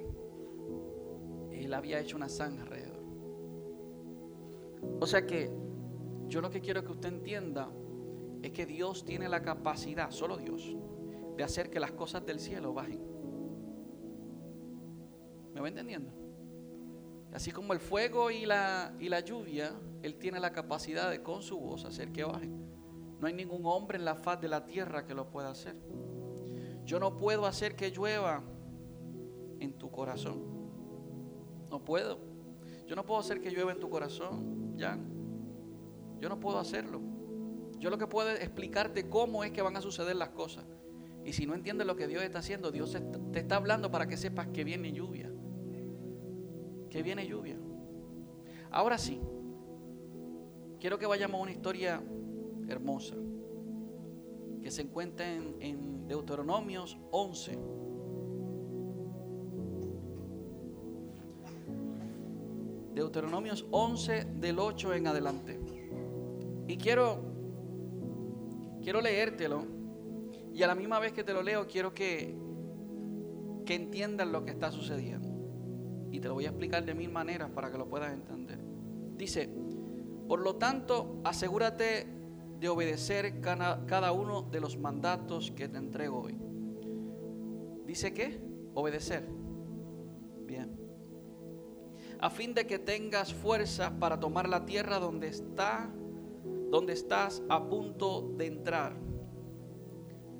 Él 1.52 1.74
había 1.74 2.00
hecho 2.00 2.16
una 2.16 2.30
zanja. 2.30 2.66
O 5.00 5.06
sea 5.06 5.26
que 5.26 5.52
yo 6.28 6.42
lo 6.42 6.50
que 6.50 6.62
quiero 6.62 6.84
que 6.84 6.92
usted 6.92 7.10
entienda 7.10 7.70
es 8.42 8.52
que 8.52 8.66
Dios 8.66 9.06
tiene 9.06 9.30
la 9.30 9.42
capacidad, 9.42 10.12
solo 10.12 10.38
Dios, 10.38 10.76
de 11.38 11.44
hacer 11.44 11.70
que 11.70 11.80
las 11.80 11.92
cosas 11.92 12.26
del 12.26 12.40
cielo 12.40 12.74
bajen. 12.74 13.02
¿Me 15.54 15.62
va 15.62 15.68
entendiendo? 15.68 16.12
Así 17.34 17.52
como 17.52 17.74
el 17.74 17.80
fuego 17.80 18.32
y 18.32 18.46
la, 18.46 18.94
y 19.00 19.10
la 19.10 19.22
lluvia, 19.22 19.74
Él 20.02 20.16
tiene 20.16 20.40
la 20.40 20.52
capacidad 20.52 21.10
de 21.10 21.24
con 21.24 21.42
su 21.42 21.60
voz 21.60 21.86
hacer 21.86 22.12
que 22.12 22.24
bajen. 22.24 22.64
No 23.20 23.28
hay 23.28 23.34
ningún 23.34 23.66
hombre 23.66 23.98
en 23.98 24.06
la 24.06 24.16
faz 24.16 24.40
de 24.42 24.48
la 24.48 24.66
tierra 24.66 25.06
que 25.06 25.16
lo 25.16 25.30
pueda 25.30 25.50
hacer. 25.50 25.76
Yo 26.86 27.00
no 27.00 27.18
puedo 27.18 27.46
hacer 27.46 27.76
que 27.76 27.90
llueva 27.90 28.44
en 29.60 29.74
tu 29.78 29.90
corazón. 29.90 30.44
No 31.70 31.84
puedo. 31.84 32.20
Yo 32.86 32.96
no 32.96 33.06
puedo 33.06 33.20
hacer 33.20 33.40
que 33.42 33.50
llueva 33.50 33.72
en 33.72 33.80
tu 33.80 33.90
corazón, 33.90 34.63
Jan. 34.78 35.14
Yo 36.20 36.30
no 36.30 36.40
puedo 36.40 36.60
hacerlo. 36.60 37.02
Yo 37.80 37.90
lo 37.90 37.98
que 37.98 38.08
puedo 38.08 38.30
es 38.30 38.40
explicarte 38.40 39.10
cómo 39.10 39.44
es 39.44 39.52
que 39.52 39.62
van 39.62 39.76
a 39.76 39.82
suceder 39.82 40.16
las 40.16 40.30
cosas. 40.30 40.66
Y 41.26 41.34
si 41.34 41.46
no 41.46 41.54
entiendes 41.54 41.88
lo 41.88 41.96
que 41.96 42.08
Dios 42.08 42.24
está 42.24 42.40
haciendo, 42.40 42.72
Dios 42.72 42.96
te 43.32 43.40
está 43.40 43.56
hablando 43.56 43.92
para 43.92 44.08
que 44.08 44.18
sepas 44.18 44.48
que 44.48 44.64
viene 44.64 44.92
lluvia. 44.92 45.32
Que 46.90 47.04
viene 47.04 47.28
lluvia. 47.28 47.58
Ahora 48.72 48.98
sí, 48.98 49.20
quiero 50.80 50.98
que 50.98 51.06
vayamos 51.06 51.40
a 51.40 51.44
una 51.44 51.52
historia 51.52 52.02
hermosa 52.68 53.16
que 54.62 54.72
se 54.72 54.82
encuentra 54.82 55.30
en, 55.30 55.56
en 55.60 56.08
Deuteronomios 56.08 56.98
11. 57.12 57.60
Deuteronomios 63.04 63.66
11 63.72 64.26
del 64.40 64.60
8 64.60 64.94
en 64.94 65.08
adelante. 65.08 65.60
Y 66.68 66.78
quiero 66.78 67.32
quiero 68.82 69.02
leértelo 69.02 69.66
y 70.54 70.64
a 70.64 70.68
la 70.68 70.76
misma 70.76 71.00
vez 71.00 71.14
que 71.14 71.24
te 71.24 71.34
lo 71.34 71.44
leo 71.44 71.68
quiero 71.68 71.94
que 71.94 72.36
que 73.66 73.76
entiendas 73.76 74.28
lo 74.28 74.44
que 74.44 74.52
está 74.52 74.72
sucediendo. 74.72 75.30
Y 76.12 76.20
te 76.20 76.28
lo 76.28 76.34
voy 76.36 76.46
a 76.46 76.50
explicar 76.50 76.86
de 76.86 76.94
mil 76.94 77.12
maneras 77.12 77.50
para 77.52 77.72
que 77.72 77.78
lo 77.78 77.88
puedas 77.88 78.14
entender. 78.14 78.60
Dice, 79.18 79.50
por 80.28 80.42
lo 80.42 80.56
tanto, 80.56 81.22
asegúrate 81.24 82.08
de 82.60 82.70
obedecer 82.70 83.42
cada 83.42 84.12
uno 84.12 84.44
de 84.44 84.60
los 84.60 84.78
mandatos 84.78 85.52
que 85.52 85.68
te 85.68 85.78
entrego 85.78 86.22
hoy. 86.22 86.38
¿Dice 87.86 88.14
qué? 88.14 88.40
Obedecer. 88.74 89.28
Bien. 90.46 90.83
A 92.24 92.30
fin 92.30 92.54
de 92.54 92.66
que 92.66 92.80
tengas 92.80 93.34
fuerzas 93.34 93.92
para 94.00 94.18
tomar 94.18 94.48
la 94.48 94.66
tierra 94.66 94.98
donde 94.98 95.28
está, 95.28 95.94
donde 96.72 96.94
estás 96.94 97.44
a 97.50 97.68
punto 97.68 98.22
de 98.38 98.46
entrar. 98.46 98.96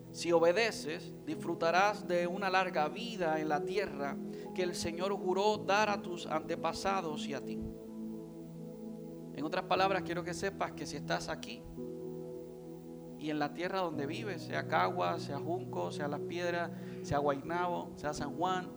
Si 0.10 0.32
obedeces, 0.32 1.14
disfrutarás 1.26 2.08
de 2.08 2.26
una 2.26 2.50
larga 2.50 2.88
vida 2.88 3.42
en 3.42 3.50
la 3.50 3.66
tierra 3.66 4.16
que 4.56 4.64
el 4.64 4.76
Señor 4.76 5.12
juró 5.12 5.58
dar 5.58 5.90
a 5.90 6.02
tus 6.02 6.26
antepasados 6.26 7.28
y 7.28 7.34
a 7.34 7.44
ti. 7.44 7.60
En 9.36 9.44
otras 9.44 9.66
palabras, 9.66 10.04
quiero 10.04 10.24
que 10.24 10.34
sepas 10.34 10.72
que 10.72 10.86
si 10.86 10.96
estás 10.96 11.28
aquí, 11.28 11.62
y 13.20 13.30
en 13.30 13.40
la 13.40 13.54
tierra 13.54 13.80
donde 13.80 14.06
vives, 14.06 14.44
sea 14.44 14.70
Cagua, 14.70 15.20
sea 15.20 15.38
Junco, 15.38 15.92
sea 15.92 16.08
Las 16.08 16.22
Piedras, 16.22 16.72
sea 17.02 17.18
Guaynabo, 17.18 17.92
sea 17.98 18.14
San 18.14 18.38
Juan, 18.38 18.72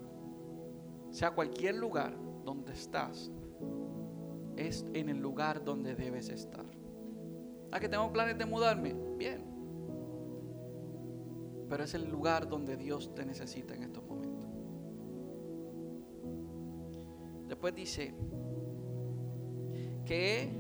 sea 1.12 1.30
cualquier 1.30 1.76
lugar 1.76 2.25
donde 2.47 2.73
estás, 2.73 3.31
es 4.57 4.87
en 4.95 5.11
el 5.11 5.19
lugar 5.19 5.62
donde 5.65 5.95
debes 5.95 6.31
estar. 6.31 6.65
¿A 7.73 7.81
que 7.81 7.88
tengo 7.88 8.11
planes 8.12 8.38
de 8.38 8.47
mudarme? 8.47 8.95
Bien. 9.19 9.45
Pero 11.69 11.85
es 11.85 11.93
el 11.95 12.09
lugar 12.09 12.49
donde 12.49 12.76
Dios 12.76 13.12
te 13.15 13.26
necesita 13.26 13.75
en 13.75 13.83
estos 13.83 14.05
momentos. 14.07 14.49
Después 17.49 17.75
dice 17.75 18.15
que 20.05 20.50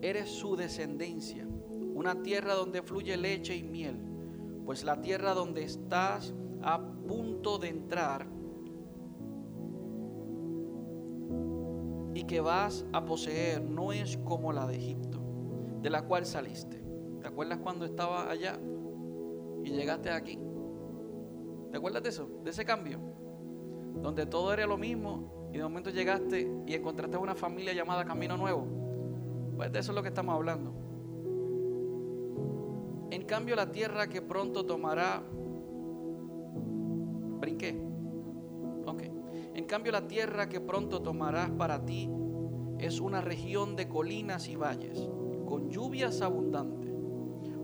eres 0.00 0.30
su 0.30 0.56
descendencia 0.56 1.46
una 2.00 2.22
tierra 2.22 2.54
donde 2.54 2.80
fluye 2.82 3.14
leche 3.18 3.54
y 3.54 3.62
miel, 3.62 4.00
pues 4.64 4.84
la 4.84 5.02
tierra 5.02 5.34
donde 5.34 5.64
estás 5.64 6.32
a 6.62 6.80
punto 6.80 7.58
de 7.58 7.68
entrar 7.68 8.26
que 12.30 12.40
vas 12.40 12.86
a 12.92 13.04
poseer 13.04 13.60
no 13.60 13.92
es 13.92 14.16
como 14.18 14.52
la 14.52 14.64
de 14.64 14.76
Egipto, 14.76 15.18
de 15.82 15.90
la 15.90 16.02
cual 16.02 16.24
saliste. 16.24 16.80
¿Te 17.20 17.26
acuerdas 17.26 17.58
cuando 17.58 17.84
estabas 17.84 18.28
allá 18.28 18.56
y 19.64 19.70
llegaste 19.70 20.10
aquí? 20.10 20.38
¿Te 21.72 21.78
acuerdas 21.78 22.04
de 22.04 22.10
eso? 22.10 22.30
De 22.44 22.50
ese 22.50 22.64
cambio. 22.64 23.00
Donde 24.00 24.26
todo 24.26 24.52
era 24.52 24.64
lo 24.64 24.78
mismo 24.78 25.50
y 25.52 25.56
de 25.56 25.64
momento 25.64 25.90
llegaste 25.90 26.48
y 26.68 26.72
encontraste 26.72 27.16
una 27.16 27.34
familia 27.34 27.72
llamada 27.72 28.04
Camino 28.04 28.36
Nuevo. 28.36 28.64
Pues 29.56 29.72
de 29.72 29.80
eso 29.80 29.90
es 29.90 29.96
lo 29.96 30.02
que 30.02 30.10
estamos 30.10 30.32
hablando. 30.32 30.72
En 33.10 33.24
cambio 33.24 33.56
la 33.56 33.72
tierra 33.72 34.06
que 34.06 34.22
pronto 34.22 34.64
tomará... 34.64 35.20
Brinqué. 37.40 37.76
Ok. 38.86 39.02
En 39.52 39.64
cambio 39.64 39.90
la 39.90 40.06
tierra 40.06 40.48
que 40.48 40.60
pronto 40.60 41.02
tomarás 41.02 41.50
para 41.50 41.84
ti 41.84 42.08
es 42.80 43.00
una 43.00 43.20
región 43.20 43.76
de 43.76 43.88
colinas 43.88 44.48
y 44.48 44.56
valles, 44.56 45.08
con 45.46 45.70
lluvias 45.70 46.20
abundantes. 46.22 46.90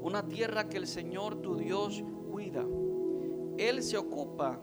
Una 0.02 0.26
tierra 0.28 0.68
que 0.68 0.76
el 0.76 0.86
Señor 0.86 1.36
tu 1.36 1.56
Dios 1.56 2.04
cuida 2.30 2.64
él 3.58 3.82
se 3.82 3.96
ocupa 3.96 4.60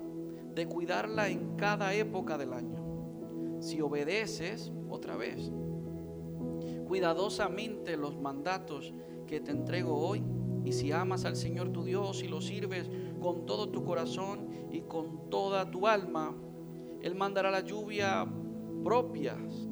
de 0.54 0.68
cuidarla 0.68 1.28
en 1.30 1.56
cada 1.56 1.94
época 1.94 2.38
del 2.38 2.54
año. 2.54 3.60
Si 3.60 3.82
obedeces, 3.82 4.72
otra 4.90 5.16
vez, 5.18 5.52
cuidadosamente 6.88 7.98
los 7.98 8.16
mandatos 8.16 8.94
que 9.26 9.40
te 9.40 9.52
entrego 9.52 9.98
hoy, 9.98 10.24
y 10.64 10.72
si 10.74 10.92
amas 10.92 11.26
al 11.26 11.36
Señor 11.36 11.70
tu 11.70 11.84
Dios 11.84 12.24
y 12.24 12.28
lo 12.28 12.40
sirves 12.40 12.90
con 13.20 13.46
todo 13.46 13.70
tu 13.70 13.84
corazón 13.84 14.48
y 14.72 14.82
con 14.82 15.30
toda 15.30 15.70
tu 15.72 15.88
alma, 15.88 16.36
Él 17.02 17.16
mandará 17.16 17.50
la 17.52 17.62
lluvia 17.62 18.26
propias 18.84 19.68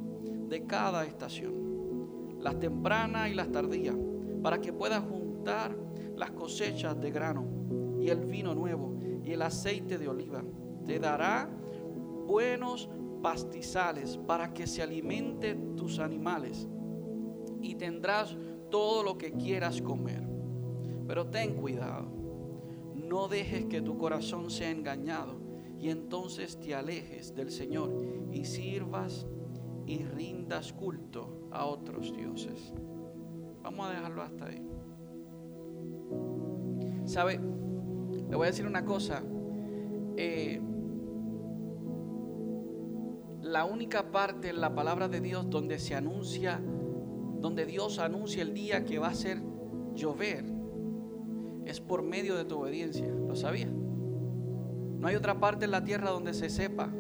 de 0.52 0.66
cada 0.66 1.06
estación, 1.06 2.38
las 2.42 2.60
tempranas 2.60 3.30
y 3.30 3.36
las 3.36 3.50
tardías, 3.54 3.96
para 4.44 4.60
que 4.60 4.74
puedas 4.74 5.02
juntar 5.02 5.74
las 6.18 6.32
cosechas 6.32 7.00
de 7.00 7.10
grano 7.10 7.46
y 8.02 8.10
el 8.10 8.26
vino 8.26 8.54
nuevo 8.54 8.98
y 9.24 9.32
el 9.32 9.44
aceite 9.44 9.98
de 9.98 10.10
oliva. 10.10 10.44
Te 10.86 11.00
dará 11.00 11.50
buenos 12.28 12.90
pastizales 13.24 14.18
para 14.18 14.54
que 14.54 14.68
se 14.68 14.82
alimenten 14.82 15.78
tus 15.78 16.00
animales 16.00 16.68
y 17.62 17.76
tendrás 17.76 18.36
todo 18.70 19.04
lo 19.04 19.18
que 19.18 19.32
quieras 19.32 19.82
comer. 19.82 20.28
Pero 21.08 21.28
ten 21.28 21.56
cuidado, 21.56 22.12
no 22.94 23.30
dejes 23.30 23.68
que 23.68 23.82
tu 23.82 23.98
corazón 23.98 24.50
sea 24.50 24.70
engañado 24.70 25.40
y 25.80 25.90
entonces 25.90 26.60
te 26.60 26.76
alejes 26.76 27.34
del 27.36 27.52
Señor 27.52 27.94
y 28.34 28.44
sirvas 28.44 29.26
y 29.86 30.04
rindas 30.04 30.74
culto 30.74 31.48
a 31.52 31.66
otros 31.66 32.16
dioses. 32.16 32.74
Vamos 33.62 33.88
a 33.88 33.92
dejarlo 33.92 34.22
hasta 34.22 34.46
ahí. 34.46 34.66
¿Sabe? 37.06 37.40
Le 38.30 38.36
voy 38.36 38.46
a 38.46 38.52
decir 38.52 38.66
una 38.66 38.86
cosa. 38.86 39.24
Eh, 40.18 40.62
la 43.42 43.66
única 43.66 44.12
parte 44.12 44.50
en 44.50 44.62
la 44.62 44.74
palabra 44.74 45.08
de 45.08 45.20
Dios 45.20 45.50
donde 45.50 45.80
se 45.80 45.96
anuncia, 45.96 46.62
donde 47.40 47.66
Dios 47.66 48.00
anuncia 48.00 48.42
el 48.44 48.54
día 48.54 48.86
que 48.86 49.00
va 49.00 49.08
a 49.08 49.14
ser 49.14 49.42
llover, 49.94 50.46
es 51.66 51.82
por 51.82 52.04
medio 52.04 52.36
de 52.36 52.46
tu 52.46 52.60
obediencia. 52.60 53.08
¿Lo 53.08 53.36
sabía? 53.36 53.68
No 53.68 55.08
hay 55.08 55.16
otra 55.16 55.40
parte 55.40 55.66
en 55.66 55.72
la 55.72 55.84
tierra 55.84 56.12
donde 56.12 56.34
se 56.34 56.50
sepa. 56.50 56.94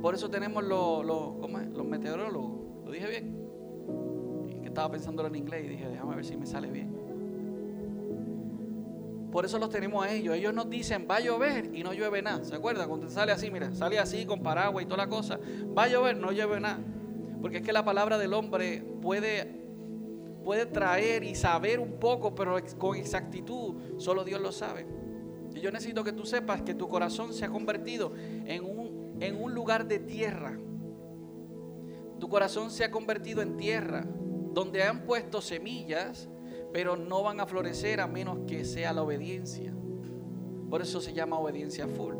Por 0.00 0.14
eso 0.14 0.30
tenemos 0.30 0.64
los, 0.64 1.04
los 1.04 1.86
meteorólogos. 1.86 2.84
¿Lo 2.84 2.90
dije 2.90 3.08
bien? 3.08 3.40
que 4.60 4.68
estaba 4.68 4.90
pensándolo 4.90 5.28
en 5.28 5.36
inglés 5.36 5.64
y 5.64 5.68
dije, 5.68 5.88
déjame 5.88 6.16
ver 6.16 6.24
si 6.24 6.36
me 6.36 6.46
sale 6.46 6.70
bien. 6.70 7.00
Por 9.30 9.44
eso 9.44 9.58
los 9.58 9.70
tenemos 9.70 10.04
a 10.04 10.12
ellos. 10.12 10.34
Ellos 10.34 10.52
nos 10.52 10.68
dicen, 10.68 11.06
va 11.08 11.16
a 11.16 11.20
llover 11.20 11.70
y 11.72 11.82
no 11.82 11.92
llueve 11.92 12.20
nada. 12.20 12.44
¿Se 12.44 12.54
acuerdan? 12.54 12.88
Cuando 12.88 13.08
sale 13.08 13.32
así, 13.32 13.50
mira, 13.50 13.72
sale 13.74 13.98
así 13.98 14.26
con 14.26 14.42
paraguas 14.42 14.84
y 14.84 14.86
toda 14.86 15.04
la 15.04 15.08
cosa. 15.08 15.38
Va 15.76 15.84
a 15.84 15.88
llover, 15.88 16.16
no 16.16 16.32
llueve 16.32 16.60
nada. 16.60 16.80
Porque 17.40 17.58
es 17.58 17.62
que 17.62 17.72
la 17.72 17.84
palabra 17.84 18.18
del 18.18 18.34
hombre 18.34 18.82
puede, 19.00 19.46
puede 20.44 20.66
traer 20.66 21.22
y 21.22 21.36
saber 21.36 21.78
un 21.78 21.92
poco, 21.92 22.34
pero 22.34 22.56
con 22.76 22.96
exactitud 22.96 23.98
solo 23.98 24.24
Dios 24.24 24.40
lo 24.40 24.50
sabe. 24.50 24.84
Y 25.54 25.60
yo 25.60 25.70
necesito 25.70 26.02
que 26.02 26.12
tú 26.12 26.26
sepas 26.26 26.62
que 26.62 26.74
tu 26.74 26.88
corazón 26.88 27.32
se 27.32 27.44
ha 27.44 27.50
convertido 27.50 28.12
en 28.16 28.64
un, 28.64 28.99
en 29.20 29.40
un 29.42 29.54
lugar 29.54 29.86
de 29.86 30.00
tierra. 30.00 30.58
Tu 32.18 32.28
corazón 32.28 32.70
se 32.70 32.84
ha 32.84 32.90
convertido 32.90 33.42
en 33.42 33.56
tierra, 33.56 34.06
donde 34.52 34.82
han 34.82 35.04
puesto 35.04 35.40
semillas 35.40 36.28
pero 36.72 36.96
no 36.96 37.22
van 37.22 37.40
a 37.40 37.46
florecer 37.46 38.00
a 38.00 38.06
menos 38.06 38.40
que 38.46 38.64
sea 38.64 38.92
la 38.92 39.02
obediencia. 39.02 39.72
Por 40.68 40.82
eso 40.82 41.00
se 41.00 41.12
llama 41.12 41.38
obediencia 41.38 41.86
full. 41.88 42.14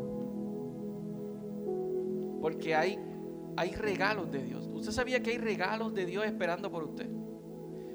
Porque 2.41 2.75
hay, 2.75 2.99
hay 3.55 3.71
regalos 3.75 4.31
de 4.31 4.43
Dios. 4.43 4.69
¿Usted 4.73 4.91
sabía 4.91 5.23
que 5.23 5.31
hay 5.31 5.37
regalos 5.37 5.93
de 5.93 6.05
Dios 6.05 6.25
esperando 6.25 6.71
por 6.71 6.83
usted? 6.83 7.09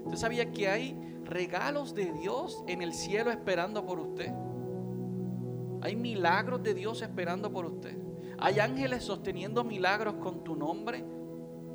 ¿Usted 0.04 0.18
sabía 0.18 0.50
que 0.52 0.68
hay 0.68 0.96
regalos 1.24 1.94
de 1.94 2.12
Dios 2.12 2.62
en 2.68 2.80
el 2.80 2.94
cielo 2.94 3.30
esperando 3.30 3.84
por 3.84 3.98
usted? 3.98 4.32
Hay 5.82 5.96
milagros 5.96 6.62
de 6.62 6.74
Dios 6.74 7.02
esperando 7.02 7.52
por 7.52 7.66
usted. 7.66 7.98
Hay 8.38 8.58
ángeles 8.60 9.04
sosteniendo 9.04 9.64
milagros 9.64 10.14
con 10.14 10.44
tu 10.44 10.56
nombre 10.56 11.04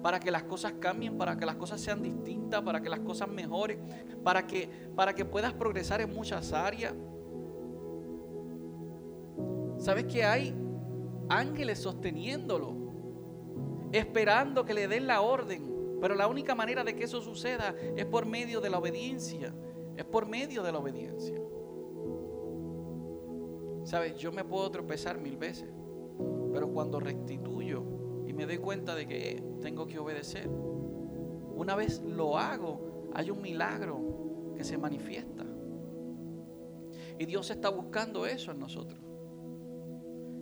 para 0.01 0.19
que 0.19 0.31
las 0.31 0.43
cosas 0.43 0.73
cambien, 0.79 1.17
para 1.17 1.37
que 1.37 1.45
las 1.45 1.55
cosas 1.55 1.79
sean 1.79 2.01
distintas, 2.01 2.61
para 2.61 2.81
que 2.81 2.89
las 2.89 2.99
cosas 3.01 3.27
mejoren, 3.29 3.79
para 4.23 4.45
que, 4.45 4.69
para 4.95 5.13
que 5.13 5.25
puedas 5.25 5.53
progresar 5.53 6.01
en 6.01 6.13
muchas 6.13 6.53
áreas. 6.53 6.93
¿Sabes 9.77 10.05
que 10.05 10.23
hay 10.23 10.53
ángeles 11.29 11.79
sosteniéndolo? 11.79 12.75
Esperando 13.91 14.65
que 14.65 14.73
le 14.73 14.87
den 14.87 15.07
la 15.07 15.21
orden. 15.21 15.71
Pero 15.99 16.15
la 16.15 16.27
única 16.27 16.55
manera 16.55 16.83
de 16.83 16.95
que 16.95 17.03
eso 17.03 17.21
suceda 17.21 17.75
es 17.95 18.05
por 18.05 18.25
medio 18.25 18.61
de 18.61 18.69
la 18.69 18.79
obediencia. 18.79 19.53
Es 19.95 20.05
por 20.05 20.27
medio 20.27 20.63
de 20.63 20.71
la 20.71 20.79
obediencia. 20.79 21.35
¿Sabes? 23.83 24.15
Yo 24.17 24.31
me 24.31 24.43
puedo 24.43 24.69
tropezar 24.69 25.19
mil 25.19 25.37
veces. 25.37 25.69
Pero 26.51 26.71
cuando 26.71 26.99
restituyo 26.99 27.83
y 28.25 28.33
me 28.33 28.45
doy 28.45 28.57
cuenta 28.57 28.95
de 28.95 29.07
que 29.07 29.43
tengo 29.61 29.87
que 29.87 29.99
obedecer. 29.99 30.49
Una 30.49 31.75
vez 31.75 32.01
lo 32.01 32.37
hago, 32.37 33.09
hay 33.13 33.29
un 33.29 33.41
milagro 33.41 34.53
que 34.55 34.63
se 34.63 34.77
manifiesta. 34.77 35.45
Y 37.19 37.25
Dios 37.25 37.51
está 37.51 37.69
buscando 37.69 38.25
eso 38.25 38.51
en 38.51 38.59
nosotros. 38.59 38.99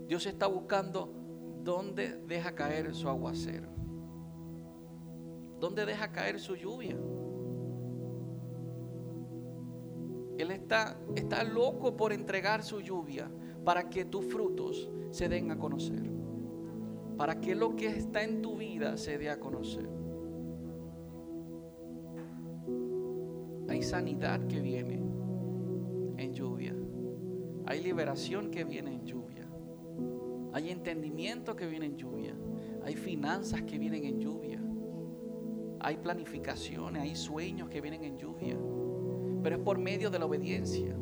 Dios 0.08 0.26
está 0.26 0.48
buscando 0.48 1.14
dónde 1.64 2.18
deja 2.26 2.56
caer 2.56 2.96
su 2.96 3.10
aguacero. 3.10 3.70
¿Dónde 5.60 5.86
deja 5.86 6.12
caer 6.12 6.40
su 6.40 6.56
lluvia? 6.56 6.98
Él 10.38 10.52
está, 10.52 10.98
está 11.16 11.44
loco 11.44 11.98
por 11.98 12.14
entregar 12.14 12.64
su 12.64 12.80
lluvia 12.80 13.30
para 13.64 13.90
que 13.90 14.06
tus 14.06 14.26
frutos 14.26 14.90
se 15.12 15.30
den 15.30 15.52
a 15.52 15.58
conocer 15.58 16.20
para 17.20 17.42
que 17.42 17.54
lo 17.54 17.76
que 17.76 17.88
está 17.88 18.24
en 18.24 18.42
tu 18.42 18.56
vida 18.56 18.96
se 18.96 19.18
dé 19.18 19.30
a 19.30 19.42
conocer. 19.42 19.90
Hay 23.68 23.84
sanidad 23.84 24.48
que 24.48 24.62
viene 24.62 25.04
en 26.16 26.34
lluvia. 26.34 26.74
Hay 27.66 27.84
liberación 27.84 28.50
que 28.50 28.64
viene 28.64 28.94
en 28.94 29.06
lluvia. 29.06 29.46
Hay 30.54 30.70
entendimiento 30.70 31.58
que 31.58 31.68
viene 31.68 31.88
en 31.88 31.98
lluvia. 31.98 32.34
Hay 32.86 32.96
finanzas 32.96 33.64
que 33.64 33.78
vienen 33.78 34.06
en 34.06 34.22
lluvia. 34.22 34.64
Hay 35.82 35.98
planificaciones, 35.98 37.04
hay 37.04 37.18
sueños 37.18 37.68
que 37.68 37.82
vienen 37.82 38.06
en 38.06 38.18
lluvia. 38.18 38.58
Pero 39.44 39.58
es 39.58 39.62
por 39.62 39.78
medio 39.78 40.10
de 40.10 40.20
la 40.20 40.26
obediencia. 40.26 40.96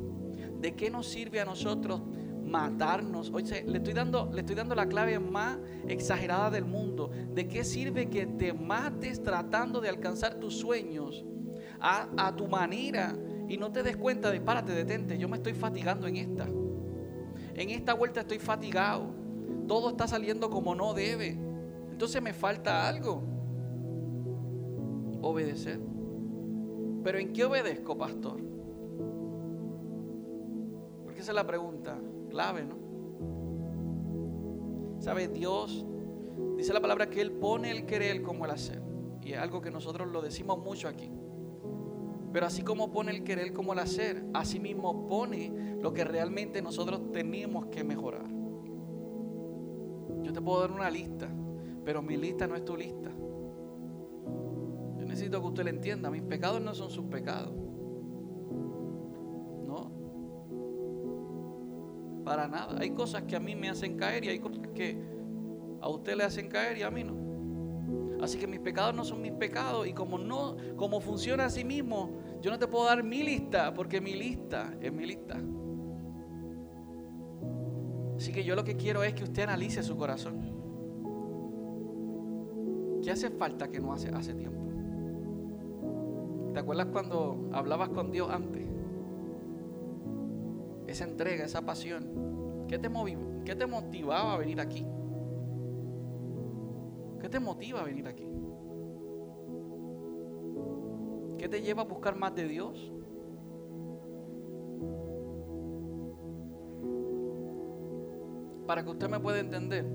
¿De 0.60 0.76
qué 0.76 0.90
nos 0.90 1.06
sirve 1.08 1.40
a 1.40 1.46
nosotros 1.46 2.02
matarnos. 2.48 3.32
Oye, 3.34 3.64
le 3.68 3.78
estoy 3.78 3.94
dando, 3.94 4.30
le 4.34 4.42
estoy 4.42 4.56
dando 4.56 4.76
la 4.76 4.88
clave 4.88 5.20
más 5.20 5.58
exagerada 5.88 6.50
del 6.50 6.66
mundo. 6.66 7.12
¿De 7.34 7.48
qué 7.48 7.64
sirve 7.64 8.10
que 8.10 8.26
te 8.26 8.54
mates 8.54 9.22
tratando 9.22 9.82
de 9.82 9.90
alcanzar 9.90 10.36
tus 10.36 10.58
sueños 10.58 11.26
a, 11.80 12.08
a 12.18 12.36
tu 12.36 12.48
manera 12.48 13.16
y 13.48 13.58
no 13.58 13.72
te 13.72 13.84
des 13.84 13.96
cuenta 13.96 14.32
de, 14.32 14.42
párate, 14.42 14.74
detente, 14.74 15.18
yo 15.18 15.30
me 15.30 15.38
estoy 15.38 15.54
fatigando 15.54 16.08
en 16.08 16.18
esta. 16.18 16.48
En 17.54 17.70
esta 17.70 17.94
vuelta 17.94 18.22
estoy 18.22 18.40
fatigado. 18.40 19.14
Todo 19.68 19.90
está 19.90 20.08
saliendo 20.08 20.50
como 20.50 20.76
no 20.76 20.94
debe. 20.94 21.38
Entonces 21.92 22.22
me 22.22 22.34
falta 22.34 22.88
algo. 22.88 23.24
Obedecer. 25.22 25.80
Pero 27.04 27.20
¿en 27.20 27.34
qué 27.34 27.46
obedezco, 27.46 27.98
pastor? 27.98 28.47
Esa 31.18 31.32
es 31.32 31.36
la 31.36 31.48
pregunta 31.48 32.00
clave, 32.30 32.64
¿no? 32.64 32.76
¿Sabe? 35.00 35.28
Dios 35.28 35.84
dice 36.56 36.74
la 36.74 36.80
palabra 36.80 37.10
que 37.10 37.22
Él 37.22 37.32
pone 37.32 37.72
el 37.72 37.88
querer 37.88 38.22
como 38.22 38.46
el 38.46 38.52
hacer. 38.52 38.82
Y 39.24 39.34
es 39.34 39.40
algo 39.40 39.60
que 39.60 39.72
nosotros 39.72 40.12
lo 40.12 40.22
decimos 40.22 40.60
mucho 40.60 40.88
aquí. 40.88 41.12
Pero 42.32 42.46
así 42.46 42.62
como 42.62 42.92
pone 42.92 43.12
el 43.12 43.24
querer 43.24 43.52
como 43.52 43.74
el 43.74 43.80
hacer, 43.80 44.24
así 44.34 44.60
mismo 44.60 45.08
pone 45.08 45.76
lo 45.82 45.92
que 45.92 46.04
realmente 46.04 46.62
nosotros 46.62 47.12
tenemos 47.12 47.66
que 47.66 47.84
mejorar. 47.84 48.28
Yo 50.22 50.32
te 50.32 50.42
puedo 50.42 50.62
dar 50.62 50.72
una 50.72 50.90
lista, 50.90 51.28
pero 51.84 52.04
mi 52.04 52.16
lista 52.16 52.46
no 52.46 52.56
es 52.56 52.64
tu 52.64 52.78
lista. 52.78 53.10
Yo 55.00 55.06
necesito 55.06 55.42
que 55.42 55.48
usted 55.48 55.64
le 55.64 55.72
entienda, 55.72 56.12
mis 56.12 56.24
pecados 56.24 56.62
no 56.62 56.76
son 56.76 56.92
sus 56.92 57.06
pecados. 57.06 57.67
Para 62.28 62.46
nada. 62.50 62.78
Hay 62.82 62.90
cosas 62.90 63.24
que 63.24 63.38
a 63.38 63.40
mí 63.40 63.56
me 63.56 63.70
hacen 63.70 63.96
caer 63.96 64.26
y 64.26 64.28
hay 64.28 64.40
cosas 64.40 64.60
que 64.76 65.02
a 65.80 65.88
usted 65.88 66.18
le 66.18 66.26
hacen 66.26 66.50
caer 66.50 66.78
y 66.78 66.82
a 66.82 66.92
mí 66.92 67.06
no. 67.06 67.16
Así 68.22 68.38
que 68.38 68.48
mis 68.48 68.60
pecados 68.60 68.94
no 68.94 69.06
son 69.06 69.22
mis 69.22 69.32
pecados 69.32 69.88
y 69.88 69.94
como 69.94 70.18
no, 70.18 70.58
como 70.76 71.00
funciona 71.00 71.46
así 71.46 71.64
mismo, 71.64 72.20
yo 72.42 72.52
no 72.52 72.60
te 72.60 72.68
puedo 72.68 72.84
dar 72.84 73.02
mi 73.02 73.24
lista 73.24 73.74
porque 73.74 74.02
mi 74.02 74.14
lista 74.14 74.74
es 74.82 74.92
mi 74.92 75.06
lista. 75.06 75.38
Así 78.18 78.34
que 78.34 78.44
yo 78.44 78.58
lo 78.58 78.66
que 78.66 78.76
quiero 78.76 79.04
es 79.04 79.14
que 79.14 79.24
usted 79.24 79.44
analice 79.44 79.82
su 79.82 79.96
corazón. 79.96 80.52
¿Qué 83.02 83.10
hace 83.10 83.30
falta 83.30 83.70
que 83.70 83.80
no 83.80 83.94
hace 83.94 84.10
hace 84.10 84.34
tiempo? 84.34 84.68
¿Te 86.54 86.60
acuerdas 86.60 86.88
cuando 86.88 87.50
hablabas 87.54 87.88
con 87.88 88.12
Dios 88.12 88.30
antes? 88.30 88.67
Esa 90.88 91.04
entrega, 91.04 91.46
esa 91.46 91.62
pasión. 91.62 92.66
¿Qué 92.68 92.80
te, 92.80 92.90
qué 93.46 93.56
te 93.56 93.68
motivaba 93.68 94.34
a 94.34 94.38
venir 94.38 94.60
aquí? 94.60 94.86
¿Qué 97.22 97.30
te 97.30 97.40
motiva 97.40 97.82
a 97.82 97.84
venir 97.84 98.08
aquí? 98.08 98.28
¿Qué 101.38 101.50
te 101.50 101.62
lleva 101.62 101.84
a 101.84 101.86
buscar 101.86 102.16
más 102.16 102.34
de 102.36 102.48
Dios? 102.48 102.92
Para 108.66 108.84
que 108.84 108.90
usted 108.90 109.10
me 109.10 109.20
pueda 109.20 109.40
entender, 109.40 109.86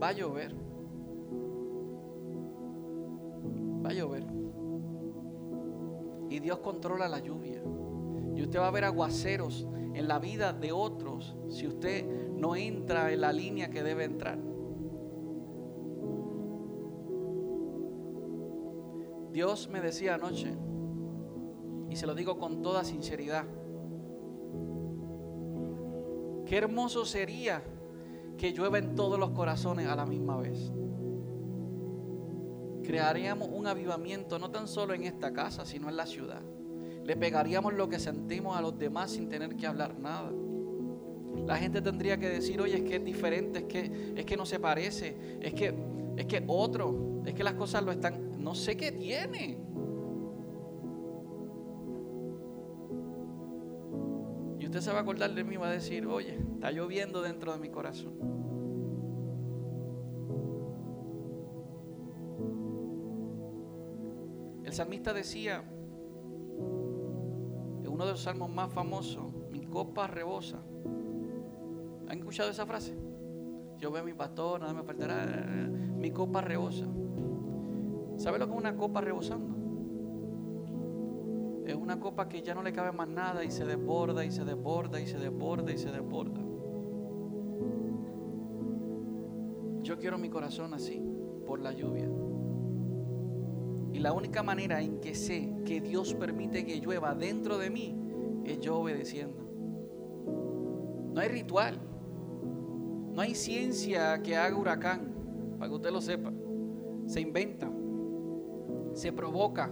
va 0.00 0.08
a 0.08 0.12
llover. 0.12 0.54
Va 3.84 3.90
a 3.90 3.92
llover. 3.92 4.24
Y 6.30 6.38
Dios 6.38 6.60
controla 6.60 7.08
la 7.08 7.18
lluvia. 7.18 7.60
Y 8.34 8.42
usted 8.42 8.58
va 8.58 8.68
a 8.68 8.70
ver 8.70 8.84
aguaceros 8.84 9.66
en 9.92 10.08
la 10.08 10.18
vida 10.18 10.52
de 10.52 10.72
otros 10.72 11.36
si 11.48 11.66
usted 11.66 12.06
no 12.36 12.56
entra 12.56 13.12
en 13.12 13.20
la 13.20 13.32
línea 13.32 13.68
que 13.68 13.82
debe 13.82 14.04
entrar. 14.04 14.38
Dios 19.32 19.68
me 19.68 19.80
decía 19.80 20.14
anoche, 20.14 20.56
y 21.88 21.96
se 21.96 22.06
lo 22.06 22.14
digo 22.14 22.38
con 22.38 22.62
toda 22.62 22.84
sinceridad, 22.84 23.44
qué 26.46 26.56
hermoso 26.56 27.04
sería 27.04 27.62
que 28.36 28.52
llueva 28.52 28.78
en 28.78 28.94
todos 28.94 29.18
los 29.18 29.30
corazones 29.30 29.86
a 29.86 29.94
la 29.94 30.06
misma 30.06 30.36
vez. 30.36 30.72
Crearíamos 32.82 33.48
un 33.60 33.66
avivamiento 33.66 34.38
no 34.38 34.50
tan 34.50 34.66
solo 34.66 34.94
en 34.94 35.04
esta 35.04 35.32
casa, 35.32 35.64
sino 35.66 35.88
en 35.88 35.96
la 35.96 36.06
ciudad. 36.06 36.40
Le 37.04 37.16
pegaríamos 37.16 37.74
lo 37.74 37.88
que 37.88 37.98
sentimos 37.98 38.56
a 38.56 38.62
los 38.62 38.78
demás 38.78 39.10
sin 39.10 39.28
tener 39.28 39.54
que 39.56 39.66
hablar 39.66 39.98
nada. 39.98 40.32
La 41.46 41.56
gente 41.56 41.82
tendría 41.82 42.18
que 42.18 42.28
decir, 42.28 42.60
oye, 42.60 42.76
es 42.76 42.82
que 42.82 42.96
es 42.96 43.04
diferente, 43.04 43.60
es 43.60 43.64
que, 43.66 44.12
es 44.16 44.24
que 44.24 44.36
no 44.36 44.46
se 44.46 44.58
parece, 44.58 45.38
es 45.40 45.52
que, 45.54 45.74
es 46.16 46.26
que 46.26 46.42
otro, 46.46 47.22
es 47.26 47.34
que 47.34 47.44
las 47.44 47.54
cosas 47.54 47.84
lo 47.84 47.92
están, 47.92 48.42
no 48.42 48.54
sé 48.54 48.76
qué 48.76 48.92
tiene. 48.92 49.58
Y 54.58 54.64
usted 54.64 54.80
se 54.80 54.90
va 54.90 54.98
a 54.98 55.02
acordar 55.02 55.34
de 55.34 55.44
mí 55.44 55.54
y 55.54 55.58
va 55.58 55.68
a 55.68 55.72
decir, 55.72 56.06
oye, 56.06 56.38
está 56.54 56.70
lloviendo 56.70 57.20
dentro 57.22 57.52
de 57.52 57.58
mi 57.58 57.68
corazón. 57.68 58.39
Salmista 64.80 65.12
decía, 65.12 65.62
en 67.82 67.86
uno 67.86 68.06
de 68.06 68.12
los 68.12 68.22
salmos 68.22 68.48
más 68.48 68.72
famosos, 68.72 69.30
mi 69.52 69.66
copa 69.66 70.06
rebosa. 70.06 70.56
¿Han 72.08 72.18
escuchado 72.18 72.48
esa 72.48 72.64
frase? 72.64 72.96
Yo 73.76 73.90
veo 73.90 74.00
a 74.00 74.06
mi 74.06 74.14
pastor, 74.14 74.58
nada 74.62 74.72
me 74.72 74.82
faltará, 74.82 75.26
mi 75.26 76.10
copa 76.12 76.40
rebosa. 76.40 76.86
¿Sabe 78.16 78.38
lo 78.38 78.46
que 78.46 78.52
es 78.54 78.58
una 78.58 78.74
copa 78.74 79.02
rebosando? 79.02 79.54
Es 81.66 81.74
una 81.74 82.00
copa 82.00 82.26
que 82.26 82.40
ya 82.40 82.54
no 82.54 82.62
le 82.62 82.72
cabe 82.72 82.92
más 82.92 83.08
nada 83.08 83.44
y 83.44 83.50
se 83.50 83.66
desborda 83.66 84.24
y 84.24 84.30
se 84.30 84.46
desborda 84.46 84.98
y 84.98 85.06
se 85.06 85.18
desborda 85.18 85.72
y 85.72 85.76
se 85.76 85.92
desborda. 85.92 86.40
Yo 89.82 89.98
quiero 89.98 90.16
mi 90.16 90.30
corazón 90.30 90.72
así, 90.72 91.02
por 91.46 91.60
la 91.60 91.70
lluvia. 91.72 92.08
Y 93.92 93.98
la 93.98 94.12
única 94.12 94.42
manera 94.42 94.80
en 94.80 95.00
que 95.00 95.14
sé 95.14 95.52
que 95.64 95.80
Dios 95.80 96.14
permite 96.14 96.64
que 96.64 96.80
llueva 96.80 97.14
dentro 97.14 97.58
de 97.58 97.70
mí 97.70 97.96
es 98.44 98.60
yo 98.60 98.78
obedeciendo. 98.78 99.42
No 101.12 101.20
hay 101.20 101.28
ritual. 101.28 101.80
No 103.12 103.20
hay 103.20 103.34
ciencia 103.34 104.22
que 104.22 104.36
haga 104.36 104.56
huracán, 104.56 105.12
para 105.58 105.68
que 105.68 105.74
usted 105.74 105.90
lo 105.90 106.00
sepa. 106.00 106.32
Se 107.06 107.20
inventa, 107.20 107.70
se 108.92 109.12
provoca. 109.12 109.70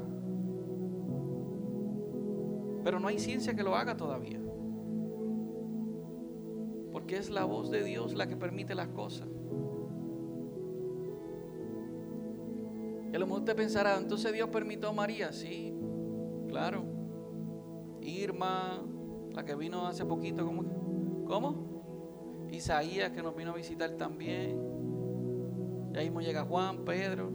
Pero 2.82 2.98
no 2.98 3.08
hay 3.08 3.18
ciencia 3.18 3.54
que 3.54 3.62
lo 3.62 3.76
haga 3.76 3.96
todavía. 3.96 4.40
Porque 6.90 7.16
es 7.16 7.30
la 7.30 7.44
voz 7.44 7.70
de 7.70 7.84
Dios 7.84 8.14
la 8.14 8.26
que 8.26 8.36
permite 8.36 8.74
las 8.74 8.88
cosas. 8.88 9.28
Y 13.10 13.16
a 13.16 13.18
lo 13.18 13.26
mejor 13.26 13.40
usted 13.40 13.56
pensará, 13.56 13.96
entonces 13.96 14.32
Dios 14.32 14.48
permitió 14.50 14.88
a 14.90 14.92
María, 14.92 15.32
sí, 15.32 15.74
claro. 16.48 16.84
Irma, 18.00 18.82
la 19.32 19.44
que 19.44 19.54
vino 19.54 19.86
hace 19.86 20.04
poquito, 20.04 20.44
¿cómo? 20.44 21.24
¿Cómo? 21.26 22.48
Isaías 22.50 23.10
que 23.12 23.22
nos 23.22 23.34
vino 23.36 23.52
a 23.52 23.54
visitar 23.54 23.90
también. 23.92 24.58
Ya 25.92 26.00
mismo 26.02 26.20
llega 26.20 26.44
Juan, 26.44 26.84
Pedro. 26.84 27.30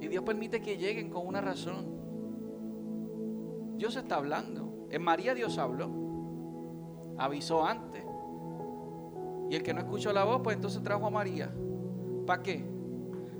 Y 0.00 0.08
Dios 0.08 0.22
permite 0.24 0.60
que 0.60 0.76
lleguen 0.76 1.10
con 1.10 1.26
una 1.26 1.40
razón. 1.40 1.98
Dios 3.76 3.96
está 3.96 4.16
hablando. 4.16 4.86
En 4.90 5.02
María 5.02 5.34
Dios 5.34 5.58
habló. 5.58 5.90
Avisó 7.16 7.64
antes. 7.64 8.07
Y 9.50 9.56
el 9.56 9.62
que 9.62 9.72
no 9.72 9.80
escuchó 9.80 10.12
la 10.12 10.24
voz, 10.24 10.40
pues 10.42 10.56
entonces 10.56 10.82
trajo 10.82 11.06
a 11.06 11.10
María. 11.10 11.52
¿Para 12.26 12.42
qué? 12.42 12.64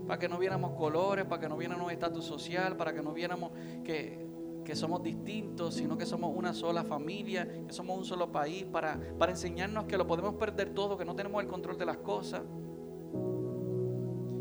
Para 0.07 0.19
que 0.19 0.29
no 0.29 0.39
viéramos 0.39 0.73
colores, 0.73 1.27
para 1.27 1.41
que 1.41 1.49
no 1.49 1.57
viéramos 1.57 1.93
estatus 1.93 2.25
social, 2.25 2.77
para 2.77 2.95
que 2.95 3.03
no 3.03 3.13
viéramos 3.13 3.53
que, 3.85 4.27
que, 4.65 4.75
somos 4.75 5.03
distintos, 5.03 5.75
sino 5.75 5.99
que 5.99 6.07
somos 6.07 6.35
una 6.35 6.55
sola 6.55 6.85
familia, 6.85 7.47
que 7.67 7.73
somos 7.73 7.99
un 7.99 8.05
solo 8.07 8.33
país, 8.33 8.65
para, 8.65 8.99
para 9.19 9.33
enseñarnos 9.33 9.85
que 9.85 9.99
lo 9.99 10.07
podemos 10.07 10.35
perder 10.37 10.71
todo, 10.71 10.97
que 10.97 11.05
no 11.05 11.15
tenemos 11.15 11.43
el 11.43 11.49
control 11.49 11.77
de 11.77 11.85
las 11.85 11.99
cosas. 11.99 12.43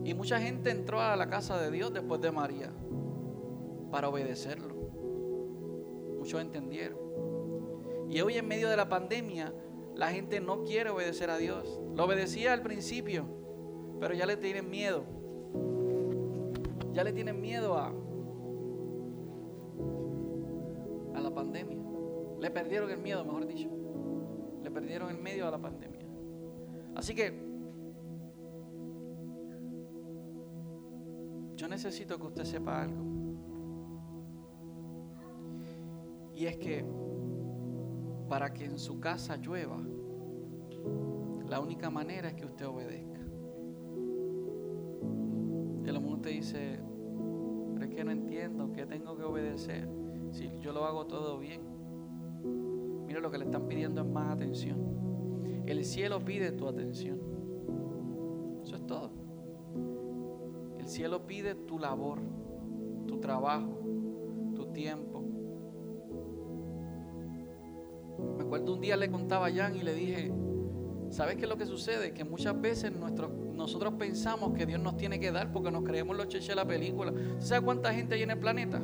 Y 0.05 0.13
mucha 0.13 0.39
gente 0.39 0.71
entró 0.71 1.01
a 1.01 1.17
la 1.17 1.27
casa 1.27 1.59
de 1.59 1.69
Dios 1.69 1.93
después 1.93 2.21
de 2.21 2.31
María 2.31 2.71
para 3.91 4.07
obedecerlo. 4.07 4.73
Muchos 6.17 6.39
entendieron. 6.39 6.97
Y 8.09 8.21
hoy 8.21 8.37
en 8.37 8.47
medio 8.47 8.69
de 8.69 8.77
la 8.77 8.87
pandemia, 8.87 9.53
la 9.97 10.11
gente 10.11 10.39
no 10.39 10.63
quiere 10.63 10.91
obedecer 10.91 11.29
a 11.31 11.37
Dios. 11.37 11.79
Lo 11.95 12.05
obedecía 12.05 12.53
al 12.53 12.61
principio, 12.61 13.25
pero 13.99 14.13
ya 14.13 14.25
le 14.25 14.37
tienen 14.37 14.69
miedo. 14.69 15.03
Ya 16.93 17.03
le 17.03 17.13
tienen 17.13 17.41
miedo 17.41 17.77
a, 17.77 17.87
a 21.15 21.19
la 21.19 21.33
pandemia. 21.33 21.77
Le 22.39 22.51
perdieron 22.51 22.91
el 22.91 22.99
miedo, 22.99 23.25
mejor 23.25 23.47
dicho. 23.47 23.69
Le 24.63 24.69
perdieron 24.69 25.09
el 25.09 25.17
medio 25.17 25.47
a 25.47 25.51
la 25.51 25.57
pandemia. 25.59 26.05
Así 26.95 27.15
que 27.15 27.47
yo 31.55 31.67
necesito 31.67 32.19
que 32.19 32.27
usted 32.27 32.43
sepa 32.43 32.83
algo. 32.83 33.03
Y 36.35 36.45
es 36.45 36.57
que 36.57 36.85
para 38.27 38.53
que 38.53 38.65
en 38.65 38.77
su 38.77 38.99
casa 38.99 39.37
llueva, 39.37 39.81
la 41.47 41.59
única 41.59 41.89
manera 41.89 42.29
es 42.29 42.35
que 42.35 42.45
usted 42.45 42.67
obedezca. 42.67 43.19
Y 45.83 45.89
a 45.89 45.93
lo 45.93 46.01
mejor 46.01 46.21
dice, 46.21 46.79
pero 47.73 47.85
es 47.85 47.95
que 47.95 48.03
no 48.03 48.11
entiendo, 48.11 48.71
que 48.73 48.85
tengo 48.85 49.15
que 49.15 49.23
obedecer. 49.23 49.87
Si 50.31 50.49
yo 50.59 50.73
lo 50.73 50.85
hago 50.85 51.05
todo 51.05 51.39
bien. 51.39 51.61
Mira 53.05 53.21
lo 53.21 53.31
que 53.31 53.37
le 53.37 53.45
están 53.45 53.67
pidiendo 53.67 54.01
es 54.01 54.07
más 54.07 54.35
atención. 54.35 54.77
El 55.65 55.85
cielo 55.85 56.23
pide 56.23 56.51
tu 56.51 56.67
atención. 56.67 57.19
Eso 58.63 58.75
es 58.75 58.85
todo. 58.85 59.11
El 60.77 60.87
cielo 60.87 61.25
pide 61.25 61.55
tu 61.55 61.79
labor, 61.79 62.19
tu 63.07 63.19
trabajo, 63.19 63.79
tu 64.55 64.67
tiempo. 64.73 65.06
Un 68.77 68.81
día 68.81 68.95
le 68.95 69.09
contaba 69.09 69.47
a 69.47 69.51
Jan 69.51 69.75
y 69.75 69.81
le 69.81 69.95
dije, 69.95 70.31
¿sabes 71.09 71.35
qué 71.37 71.43
es 71.43 71.49
lo 71.49 71.57
que 71.57 71.65
sucede? 71.65 72.13
Que 72.13 72.23
muchas 72.23 72.61
veces 72.61 72.91
nosotros 72.93 73.93
pensamos 73.97 74.53
que 74.53 74.67
Dios 74.67 74.79
nos 74.79 74.95
tiene 74.97 75.19
que 75.19 75.31
dar 75.31 75.51
porque 75.51 75.71
nos 75.71 75.83
creemos 75.83 76.15
los 76.15 76.27
cheches 76.27 76.49
de 76.49 76.55
la 76.55 76.65
película. 76.65 77.11
¿Usted 77.11 77.41
sabe 77.41 77.65
cuánta 77.65 77.91
gente 77.91 78.13
hay 78.13 78.21
en 78.21 78.29
el 78.29 78.37
planeta? 78.37 78.79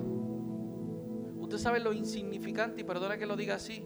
Usted 1.39 1.57
sabe 1.59 1.79
lo 1.79 1.93
insignificante, 1.93 2.81
y 2.81 2.83
perdona 2.83 3.19
que 3.19 3.27
lo 3.27 3.35
diga 3.35 3.53
así, 3.53 3.85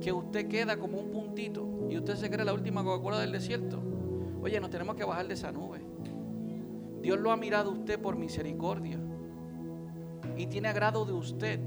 que 0.00 0.12
usted 0.12 0.48
queda 0.48 0.76
como 0.76 0.98
un 0.98 1.12
puntito 1.12 1.86
y 1.88 1.96
usted 1.98 2.16
se 2.16 2.28
cree 2.28 2.44
la 2.44 2.52
última 2.52 2.82
Coca-Cola 2.82 3.20
del 3.20 3.30
desierto. 3.30 3.80
Oye, 4.42 4.58
nos 4.58 4.70
tenemos 4.70 4.96
que 4.96 5.04
bajar 5.04 5.28
de 5.28 5.34
esa 5.34 5.52
nube. 5.52 5.78
Dios 7.00 7.20
lo 7.20 7.30
ha 7.30 7.36
mirado 7.36 7.70
a 7.70 7.74
usted 7.74 8.00
por 8.00 8.16
misericordia 8.16 8.98
y 10.36 10.46
tiene 10.46 10.66
agrado 10.66 11.04
de 11.04 11.12
usted. 11.12 11.60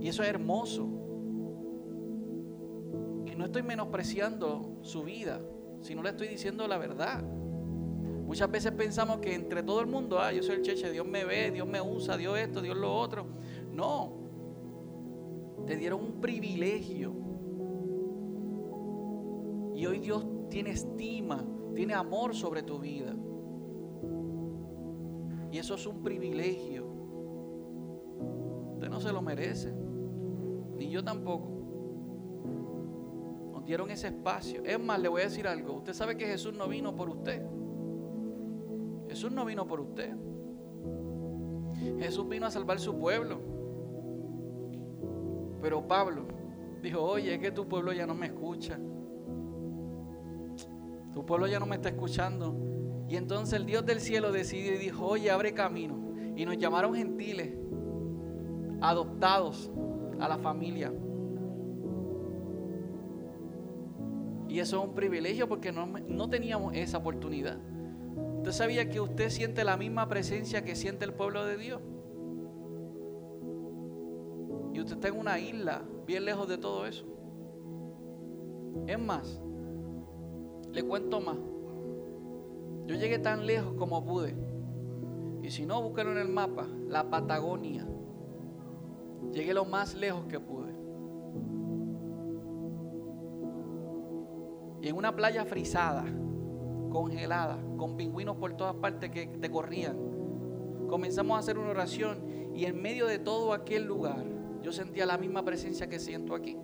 Y 0.00 0.08
eso 0.08 0.22
es 0.22 0.30
hermoso. 0.30 0.88
No 3.36 3.46
estoy 3.46 3.62
menospreciando 3.62 4.78
su 4.82 5.02
vida, 5.02 5.40
sino 5.80 6.02
le 6.02 6.10
estoy 6.10 6.28
diciendo 6.28 6.66
la 6.68 6.78
verdad. 6.78 7.22
Muchas 7.22 8.50
veces 8.50 8.72
pensamos 8.72 9.18
que 9.18 9.34
entre 9.34 9.62
todo 9.62 9.80
el 9.80 9.86
mundo, 9.86 10.18
ah, 10.18 10.32
yo 10.32 10.42
soy 10.42 10.56
el 10.56 10.62
cheche, 10.62 10.90
Dios 10.90 11.06
me 11.06 11.24
ve, 11.24 11.50
Dios 11.50 11.66
me 11.66 11.80
usa, 11.80 12.16
Dios 12.16 12.38
esto, 12.38 12.62
Dios 12.62 12.76
lo 12.76 12.94
otro. 12.94 13.26
No, 13.70 14.12
te 15.66 15.76
dieron 15.76 16.00
un 16.00 16.20
privilegio. 16.20 17.12
Y 19.74 19.86
hoy 19.86 19.98
Dios 19.98 20.24
tiene 20.48 20.70
estima, 20.70 21.44
tiene 21.74 21.94
amor 21.94 22.34
sobre 22.34 22.62
tu 22.62 22.78
vida. 22.78 23.14
Y 25.50 25.58
eso 25.58 25.74
es 25.74 25.86
un 25.86 26.02
privilegio. 26.02 26.86
Usted 28.74 28.88
no 28.88 29.00
se 29.00 29.12
lo 29.12 29.20
merece. 29.20 29.72
Ni 30.76 30.88
yo 30.88 31.04
tampoco. 31.04 31.61
Dieron 33.64 33.90
ese 33.90 34.08
espacio. 34.08 34.62
Es 34.64 34.78
más, 34.80 35.00
le 35.00 35.08
voy 35.08 35.22
a 35.22 35.24
decir 35.24 35.46
algo. 35.46 35.74
Usted 35.74 35.92
sabe 35.92 36.16
que 36.16 36.26
Jesús 36.26 36.54
no 36.54 36.68
vino 36.68 36.94
por 36.94 37.08
usted. 37.08 37.42
Jesús 39.08 39.30
no 39.30 39.44
vino 39.44 39.66
por 39.66 39.80
usted. 39.80 40.14
Jesús 41.98 42.28
vino 42.28 42.46
a 42.46 42.50
salvar 42.50 42.78
su 42.78 42.98
pueblo. 42.98 43.40
Pero 45.60 45.86
Pablo 45.86 46.26
dijo, 46.82 47.00
oye, 47.00 47.34
es 47.34 47.40
que 47.40 47.52
tu 47.52 47.68
pueblo 47.68 47.92
ya 47.92 48.06
no 48.06 48.14
me 48.14 48.26
escucha. 48.26 48.78
Tu 51.12 51.24
pueblo 51.24 51.46
ya 51.46 51.60
no 51.60 51.66
me 51.66 51.76
está 51.76 51.90
escuchando. 51.90 52.56
Y 53.08 53.16
entonces 53.16 53.60
el 53.60 53.66
Dios 53.66 53.84
del 53.84 54.00
cielo 54.00 54.32
decidió 54.32 54.74
y 54.74 54.78
dijo, 54.78 55.06
oye, 55.06 55.30
abre 55.30 55.52
camino. 55.52 56.14
Y 56.34 56.46
nos 56.46 56.56
llamaron 56.56 56.94
gentiles, 56.94 57.54
adoptados 58.80 59.70
a 60.18 60.28
la 60.28 60.38
familia. 60.38 60.92
Y 64.52 64.60
eso 64.60 64.82
es 64.82 64.84
un 64.86 64.94
privilegio 64.94 65.48
porque 65.48 65.72
no, 65.72 65.86
no 65.86 66.28
teníamos 66.28 66.74
esa 66.74 66.98
oportunidad. 66.98 67.56
¿Usted 68.36 68.52
sabía 68.52 68.90
que 68.90 69.00
usted 69.00 69.30
siente 69.30 69.64
la 69.64 69.78
misma 69.78 70.10
presencia 70.10 70.62
que 70.62 70.76
siente 70.76 71.06
el 71.06 71.14
pueblo 71.14 71.46
de 71.46 71.56
Dios? 71.56 71.80
Y 74.74 74.80
usted 74.80 74.96
está 74.96 75.08
en 75.08 75.18
una 75.18 75.38
isla 75.38 75.82
bien 76.06 76.26
lejos 76.26 76.48
de 76.48 76.58
todo 76.58 76.84
eso. 76.84 77.06
Es 78.86 78.98
más, 78.98 79.40
le 80.70 80.82
cuento 80.82 81.22
más. 81.22 81.38
Yo 82.86 82.94
llegué 82.96 83.18
tan 83.18 83.46
lejos 83.46 83.72
como 83.78 84.04
pude. 84.04 84.36
Y 85.42 85.50
si 85.50 85.64
no, 85.64 85.80
búsquelo 85.80 86.12
en 86.12 86.18
el 86.18 86.28
mapa, 86.28 86.68
la 86.88 87.08
Patagonia. 87.08 87.88
Llegué 89.32 89.54
lo 89.54 89.64
más 89.64 89.94
lejos 89.94 90.26
que 90.26 90.38
pude. 90.38 90.71
Y 94.82 94.88
en 94.88 94.96
una 94.96 95.14
playa 95.14 95.44
frisada, 95.44 96.04
congelada, 96.90 97.56
con 97.76 97.96
pingüinos 97.96 98.36
por 98.36 98.56
todas 98.56 98.74
partes 98.74 99.12
que 99.12 99.28
te 99.28 99.48
corrían, 99.48 99.96
comenzamos 100.88 101.36
a 101.36 101.38
hacer 101.38 101.56
una 101.56 101.70
oración 101.70 102.18
y 102.52 102.64
en 102.64 102.82
medio 102.82 103.06
de 103.06 103.20
todo 103.20 103.52
aquel 103.52 103.84
lugar 103.84 104.24
yo 104.60 104.72
sentía 104.72 105.06
la 105.06 105.16
misma 105.18 105.44
presencia 105.44 105.88
que 105.88 106.00
siento 106.00 106.34
aquí. 106.34 106.58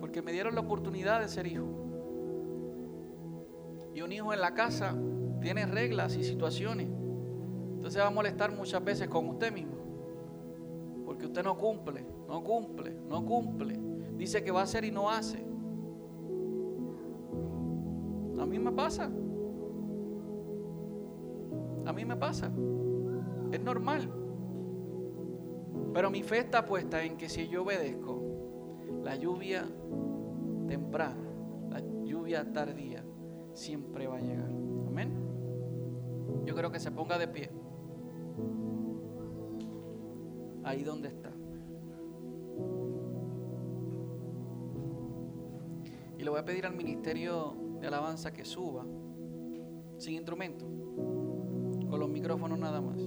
Porque 0.00 0.20
me 0.20 0.32
dieron 0.32 0.56
la 0.56 0.60
oportunidad 0.62 1.20
de 1.20 1.28
ser 1.28 1.46
hijo. 1.46 1.68
Y 3.94 4.02
un 4.02 4.10
hijo 4.10 4.32
en 4.34 4.40
la 4.40 4.52
casa 4.54 4.96
tiene 5.40 5.64
reglas 5.64 6.16
y 6.16 6.24
situaciones. 6.24 6.88
Entonces 7.76 8.02
va 8.02 8.08
a 8.08 8.10
molestar 8.10 8.50
muchas 8.50 8.82
veces 8.82 9.08
con 9.08 9.28
usted 9.28 9.52
mismo. 9.52 9.79
Porque 11.20 11.32
usted 11.32 11.44
no 11.44 11.58
cumple, 11.58 12.02
no 12.28 12.42
cumple, 12.42 12.94
no 13.06 13.22
cumple. 13.26 13.78
Dice 14.16 14.42
que 14.42 14.50
va 14.50 14.60
a 14.60 14.62
hacer 14.62 14.86
y 14.86 14.90
no 14.90 15.10
hace. 15.10 15.36
A 18.38 18.46
mí 18.46 18.58
me 18.58 18.72
pasa. 18.72 19.04
A 21.84 21.92
mí 21.92 22.06
me 22.06 22.16
pasa. 22.16 22.50
Es 23.52 23.60
normal. 23.60 24.10
Pero 25.92 26.10
mi 26.10 26.22
fe 26.22 26.38
está 26.38 26.64
puesta 26.64 27.02
en 27.04 27.18
que 27.18 27.28
si 27.28 27.48
yo 27.48 27.64
obedezco, 27.64 28.22
la 29.04 29.14
lluvia 29.14 29.68
temprana, 30.68 31.28
la 31.68 31.80
lluvia 31.80 32.50
tardía, 32.50 33.04
siempre 33.52 34.06
va 34.06 34.16
a 34.16 34.20
llegar. 34.20 34.50
Amén. 34.86 35.12
Yo 36.46 36.54
creo 36.54 36.72
que 36.72 36.80
se 36.80 36.90
ponga 36.90 37.18
de 37.18 37.28
pie. 37.28 37.50
Ahí 40.62 40.84
donde 40.84 41.08
está. 41.08 41.30
Y 46.18 46.22
le 46.22 46.30
voy 46.30 46.38
a 46.38 46.44
pedir 46.44 46.66
al 46.66 46.74
ministerio 46.74 47.56
de 47.80 47.86
alabanza 47.86 48.32
que 48.32 48.44
suba 48.44 48.84
sin 49.96 50.14
instrumento 50.14 50.66
con 51.88 51.98
los 51.98 52.08
micrófonos 52.08 52.58
nada 52.58 52.80
más. 52.80 52.98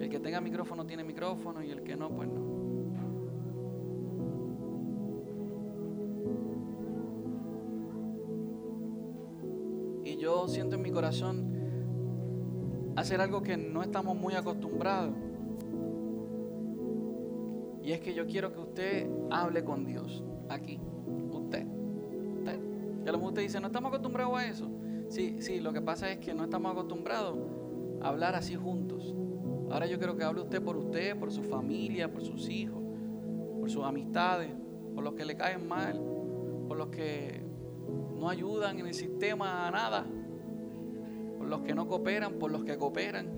El 0.00 0.08
que 0.08 0.20
tenga 0.20 0.40
micrófono 0.40 0.86
tiene 0.86 1.02
micrófono 1.04 1.62
y 1.62 1.70
el 1.70 1.82
que 1.82 1.96
no, 1.96 2.10
pues 2.10 2.28
no. 2.28 2.46
Y 10.04 10.16
yo 10.16 10.46
siento 10.46 10.76
en 10.76 10.82
mi 10.82 10.92
corazón 10.92 11.45
hacer 12.96 13.20
algo 13.20 13.42
que 13.42 13.56
no 13.56 13.82
estamos 13.82 14.16
muy 14.16 14.34
acostumbrados. 14.34 15.14
Y 17.82 17.92
es 17.92 18.00
que 18.00 18.14
yo 18.14 18.26
quiero 18.26 18.52
que 18.52 18.60
usted 18.60 19.10
hable 19.30 19.62
con 19.62 19.84
Dios 19.84 20.24
aquí. 20.48 20.80
Y 23.06 23.08
a 23.08 23.12
lo 23.12 23.18
mejor 23.18 23.34
usted 23.34 23.42
dice, 23.42 23.60
no 23.60 23.68
estamos 23.68 23.90
acostumbrados 23.90 24.36
a 24.36 24.46
eso. 24.48 24.68
Sí, 25.08 25.36
sí, 25.38 25.60
lo 25.60 25.72
que 25.72 25.80
pasa 25.80 26.10
es 26.10 26.18
que 26.18 26.34
no 26.34 26.42
estamos 26.42 26.72
acostumbrados 26.72 27.38
a 28.02 28.08
hablar 28.08 28.34
así 28.34 28.56
juntos. 28.56 29.14
Ahora 29.70 29.86
yo 29.86 29.96
quiero 29.98 30.16
que 30.16 30.24
hable 30.24 30.40
usted 30.40 30.60
por 30.60 30.76
usted, 30.76 31.16
por 31.16 31.30
su 31.30 31.44
familia, 31.44 32.12
por 32.12 32.24
sus 32.24 32.48
hijos, 32.48 32.82
por 33.60 33.70
sus 33.70 33.84
amistades, 33.84 34.50
por 34.92 35.04
los 35.04 35.14
que 35.14 35.24
le 35.24 35.36
caen 35.36 35.68
mal, 35.68 36.02
por 36.66 36.76
los 36.76 36.88
que 36.88 37.40
no 38.18 38.28
ayudan 38.28 38.80
en 38.80 38.88
el 38.88 38.94
sistema 38.94 39.68
a 39.68 39.70
nada, 39.70 40.04
por 41.46 41.58
los 41.58 41.62
que 41.62 41.76
no 41.76 41.86
cooperan, 41.86 42.40
por 42.40 42.50
los 42.50 42.64
que 42.64 42.76
cooperan. 42.76 43.28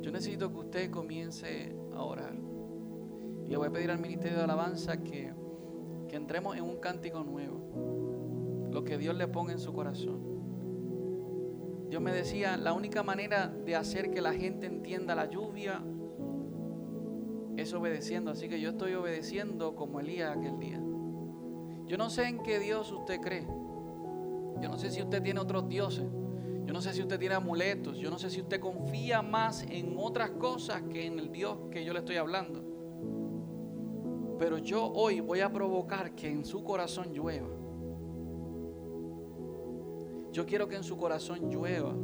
Yo 0.00 0.10
necesito 0.10 0.50
que 0.50 0.58
usted 0.58 0.90
comience 0.90 1.72
a 1.94 2.02
orar. 2.02 2.34
Y 3.46 3.50
le 3.50 3.56
voy 3.56 3.68
a 3.68 3.70
pedir 3.70 3.92
al 3.92 4.00
Ministerio 4.00 4.38
de 4.38 4.42
Alabanza 4.42 4.96
que, 5.04 5.32
que 6.08 6.16
entremos 6.16 6.56
en 6.56 6.64
un 6.64 6.78
cántico 6.78 7.22
nuevo 7.22 8.68
lo 8.72 8.82
que 8.82 8.98
Dios 8.98 9.14
le 9.14 9.28
ponga 9.28 9.52
en 9.52 9.60
su 9.60 9.72
corazón. 9.72 10.18
Dios 11.88 12.02
me 12.02 12.10
decía, 12.10 12.56
la 12.56 12.72
única 12.72 13.04
manera 13.04 13.46
de 13.46 13.76
hacer 13.76 14.10
que 14.10 14.20
la 14.20 14.32
gente 14.32 14.66
entienda 14.66 15.14
la 15.14 15.26
lluvia 15.26 15.80
es 17.56 17.72
obedeciendo. 17.72 18.32
Así 18.32 18.48
que 18.48 18.60
yo 18.60 18.70
estoy 18.70 18.94
obedeciendo 18.94 19.76
como 19.76 20.00
Elías 20.00 20.36
aquel 20.36 20.58
día. 20.58 20.82
Yo 21.86 21.96
no 21.96 22.10
sé 22.10 22.26
en 22.26 22.42
qué 22.42 22.58
Dios 22.58 22.90
usted 22.90 23.20
cree. 23.20 23.46
Yo 24.60 24.68
no 24.68 24.76
sé 24.76 24.90
si 24.90 25.00
usted 25.00 25.22
tiene 25.22 25.38
otros 25.38 25.68
dioses. 25.68 26.04
Yo 26.68 26.74
no 26.74 26.82
sé 26.82 26.92
si 26.92 27.00
usted 27.00 27.18
tiene 27.18 27.34
amuletos. 27.34 27.96
Yo 27.96 28.10
no 28.10 28.18
sé 28.18 28.28
si 28.28 28.42
usted 28.42 28.60
confía 28.60 29.22
más 29.22 29.62
en 29.62 29.94
otras 29.96 30.32
cosas 30.32 30.82
que 30.82 31.06
en 31.06 31.18
el 31.18 31.32
Dios 31.32 31.56
que 31.70 31.82
yo 31.82 31.94
le 31.94 32.00
estoy 32.00 32.16
hablando. 32.16 32.62
Pero 34.38 34.58
yo 34.58 34.84
hoy 34.84 35.20
voy 35.20 35.40
a 35.40 35.50
provocar 35.50 36.14
que 36.14 36.28
en 36.28 36.44
su 36.44 36.62
corazón 36.62 37.10
llueva. 37.14 37.48
Yo 40.30 40.44
quiero 40.44 40.68
que 40.68 40.76
en 40.76 40.84
su 40.84 40.98
corazón 40.98 41.48
llueva. 41.48 41.94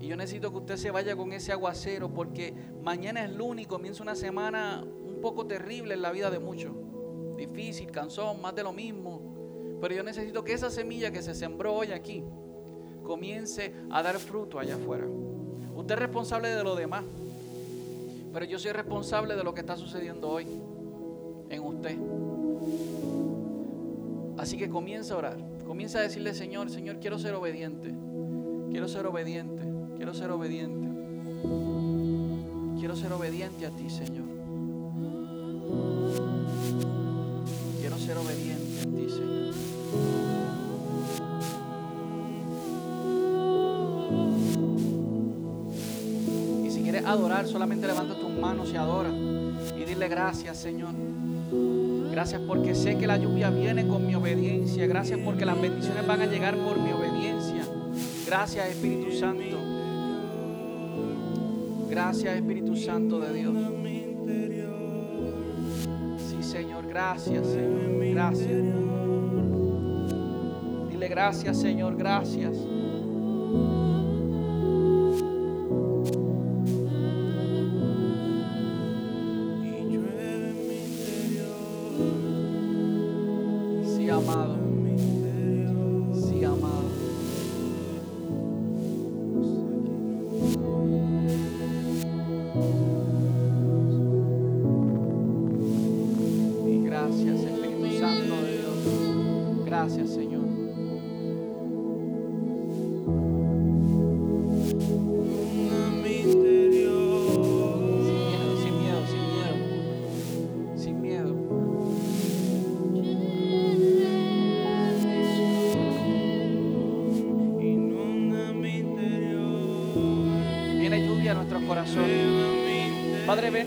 Y 0.00 0.08
yo 0.08 0.16
necesito 0.16 0.50
que 0.50 0.58
usted 0.58 0.76
se 0.76 0.90
vaya 0.90 1.14
con 1.14 1.32
ese 1.32 1.52
aguacero 1.52 2.12
porque 2.12 2.52
mañana 2.82 3.22
es 3.22 3.30
lunes 3.30 3.66
y 3.66 3.68
comienza 3.68 4.02
una 4.02 4.16
semana 4.16 4.82
un 4.82 5.20
poco 5.20 5.46
terrible 5.46 5.94
en 5.94 6.02
la 6.02 6.10
vida 6.10 6.28
de 6.28 6.40
muchos. 6.40 6.72
Difícil, 7.36 7.88
cansón, 7.92 8.42
más 8.42 8.56
de 8.56 8.64
lo 8.64 8.72
mismo. 8.72 9.78
Pero 9.80 9.94
yo 9.94 10.02
necesito 10.02 10.42
que 10.42 10.54
esa 10.54 10.70
semilla 10.70 11.12
que 11.12 11.22
se 11.22 11.36
sembró 11.36 11.72
hoy 11.72 11.92
aquí 11.92 12.24
comience 13.06 13.72
a 13.90 14.02
dar 14.02 14.18
fruto 14.18 14.58
allá 14.58 14.74
afuera. 14.74 15.06
Usted 15.74 15.94
es 15.94 16.00
responsable 16.00 16.48
de 16.48 16.62
lo 16.62 16.74
demás. 16.74 17.04
Pero 18.32 18.44
yo 18.44 18.58
soy 18.58 18.72
responsable 18.72 19.34
de 19.34 19.44
lo 19.44 19.54
que 19.54 19.60
está 19.60 19.76
sucediendo 19.76 20.28
hoy 20.28 20.46
en 21.48 21.62
usted. 21.62 21.96
Así 24.36 24.58
que 24.58 24.68
comienza 24.68 25.14
a 25.14 25.18
orar. 25.18 25.36
Comienza 25.66 26.00
a 26.00 26.02
decirle, 26.02 26.34
Señor, 26.34 26.68
Señor, 26.68 26.98
quiero 27.00 27.18
ser 27.18 27.34
obediente. 27.34 27.94
Quiero 28.70 28.88
ser 28.88 29.06
obediente. 29.06 29.62
Quiero 29.96 30.12
ser 30.12 30.30
obediente. 30.30 30.86
Quiero 32.78 32.94
ser 32.94 33.12
obediente 33.12 33.66
a 33.66 33.70
ti, 33.70 33.88
Señor. 33.88 34.26
Quiero 37.80 37.96
ser 37.98 38.18
obediente 38.18 38.80
a 38.80 38.84
ti, 38.84 39.08
Señor. 39.08 40.45
Adorar, 47.06 47.46
solamente 47.46 47.86
levanta 47.86 48.14
tus 48.14 48.30
manos 48.30 48.70
y 48.72 48.76
adora. 48.76 49.10
Y 49.10 49.84
dile 49.84 50.08
gracias, 50.08 50.58
Señor. 50.58 50.94
Gracias 52.10 52.40
porque 52.46 52.74
sé 52.74 52.96
que 52.96 53.06
la 53.06 53.16
lluvia 53.16 53.50
viene 53.50 53.86
con 53.86 54.06
mi 54.06 54.14
obediencia. 54.14 54.86
Gracias 54.86 55.20
porque 55.24 55.44
las 55.44 55.60
bendiciones 55.60 56.06
van 56.06 56.22
a 56.22 56.26
llegar 56.26 56.56
por 56.56 56.78
mi 56.78 56.92
obediencia. 56.92 57.62
Gracias 58.26 58.68
Espíritu 58.68 59.12
Santo. 59.12 59.58
Gracias 61.90 62.36
Espíritu 62.36 62.76
Santo 62.76 63.20
de 63.20 63.32
Dios. 63.34 63.54
Sí 66.18 66.42
Señor, 66.42 66.86
gracias 66.88 67.46
Señor. 67.46 68.14
Gracias. 68.14 68.48
Dile 70.90 71.08
gracias 71.08 71.60
Señor, 71.60 71.96
gracias. 71.96 72.56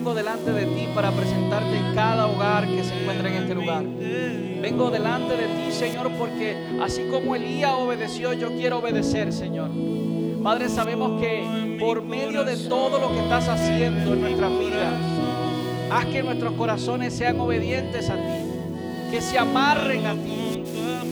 Vengo 0.10 0.16
delante 0.16 0.52
de 0.52 0.66
ti 0.66 0.88
para 0.96 1.12
presentarte 1.12 1.78
cada 1.94 2.26
hogar 2.26 2.66
que 2.66 2.84
se 2.84 3.00
encuentra 3.00 3.30
en 3.30 3.44
este 3.44 3.54
lugar. 3.54 3.84
Vengo 3.84 4.90
delante 4.90 5.38
de 5.38 5.46
ti, 5.46 5.72
Señor, 5.72 6.10
porque 6.18 6.58
así 6.82 7.04
como 7.12 7.36
Elías 7.36 7.74
obedeció, 7.78 8.34
yo 8.34 8.50
quiero 8.54 8.80
obedecer, 8.80 9.32
Señor. 9.32 9.70
Padre, 10.42 10.68
sabemos 10.70 11.22
que 11.22 11.78
por 11.80 12.02
medio 12.02 12.44
de 12.44 12.58
todo 12.58 13.00
lo 13.00 13.12
que 13.12 13.20
estás 13.20 13.50
haciendo 13.50 14.14
en 14.14 14.22
nuestras 14.22 14.52
vidas, 14.58 14.94
haz 15.92 16.06
que 16.06 16.24
nuestros 16.24 16.54
corazones 16.54 17.14
sean 17.14 17.40
obedientes 17.40 18.10
a 18.10 18.16
ti, 18.16 19.12
que 19.12 19.22
se 19.22 19.38
amarren 19.38 20.08
a 20.08 20.14
ti, 20.14 20.64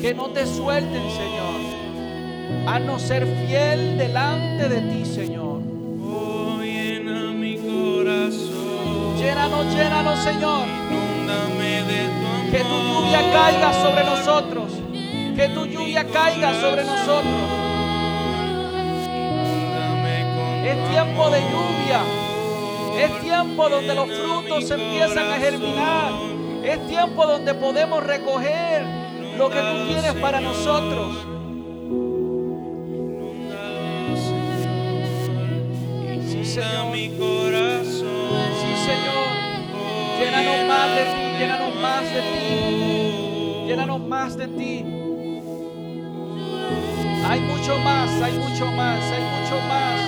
que 0.01 0.15
no 0.15 0.29
te 0.29 0.47
suelten, 0.47 1.03
Señor. 1.11 2.67
Haznos 2.67 3.03
ser 3.03 3.27
fiel 3.45 3.95
delante 3.99 4.69
de 4.69 4.81
ti, 4.81 5.05
Señor. 5.05 5.36
Llénanos, 9.57 9.75
llénanos, 9.75 10.19
Señor. 10.19 10.67
Que 12.51 12.59
tu 12.59 12.77
lluvia 12.83 13.31
caiga 13.31 13.73
sobre 13.73 14.03
nosotros. 14.03 14.71
Que 15.35 15.49
tu 15.49 15.65
lluvia 15.65 16.05
caiga 16.05 16.53
sobre 16.61 16.83
nosotros. 16.83 17.41
Es 20.63 20.89
tiempo 20.89 21.29
de 21.29 21.41
lluvia. 21.41 22.01
Es 22.99 23.21
tiempo 23.21 23.69
donde 23.69 23.95
los 23.95 24.09
frutos 24.09 24.69
empiezan 24.69 25.31
a 25.31 25.37
germinar. 25.37 26.11
Es 26.63 26.87
tiempo 26.87 27.25
donde 27.25 27.53
podemos 27.55 28.03
recoger 28.03 28.85
lo 29.37 29.49
que 29.49 29.59
tú 29.59 29.87
tienes 29.87 30.13
para 30.15 30.39
nosotros. 30.39 31.17
Sí, 36.27 36.45
Señor. 36.45 36.91
mi 36.91 37.09
corazón. 37.17 38.16
Llénanos 40.19 40.67
más 40.67 40.95
de 40.95 41.03
ti, 41.05 41.37
llénanos 41.39 41.75
más 41.75 42.03
de 42.13 42.21
ti. 42.21 43.65
Llénanos 43.67 43.99
más 44.01 44.37
de 44.37 44.47
ti. 44.47 44.85
Hay 47.29 47.39
mucho 47.41 47.77
más, 47.79 48.21
hay 48.21 48.33
mucho 48.33 48.71
más, 48.71 49.03
hay 49.11 49.23
mucho 49.23 49.59
más. 49.67 49.99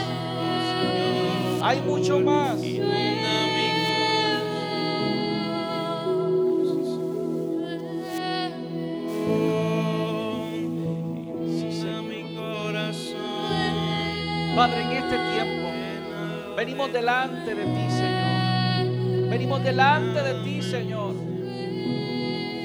Hay 1.62 1.82
mucho 1.82 2.20
más. 2.20 2.60
Padre, 14.56 14.82
en 14.82 14.92
este 14.92 15.18
tiempo 15.34 15.70
venimos 16.58 16.92
delante 16.92 17.56
de 17.56 17.64
ti, 17.64 17.90
Señor. 17.92 18.09
Venimos 19.30 19.64
delante 19.64 20.24
de 20.24 20.44
ti, 20.44 20.62
Señor. 20.62 21.14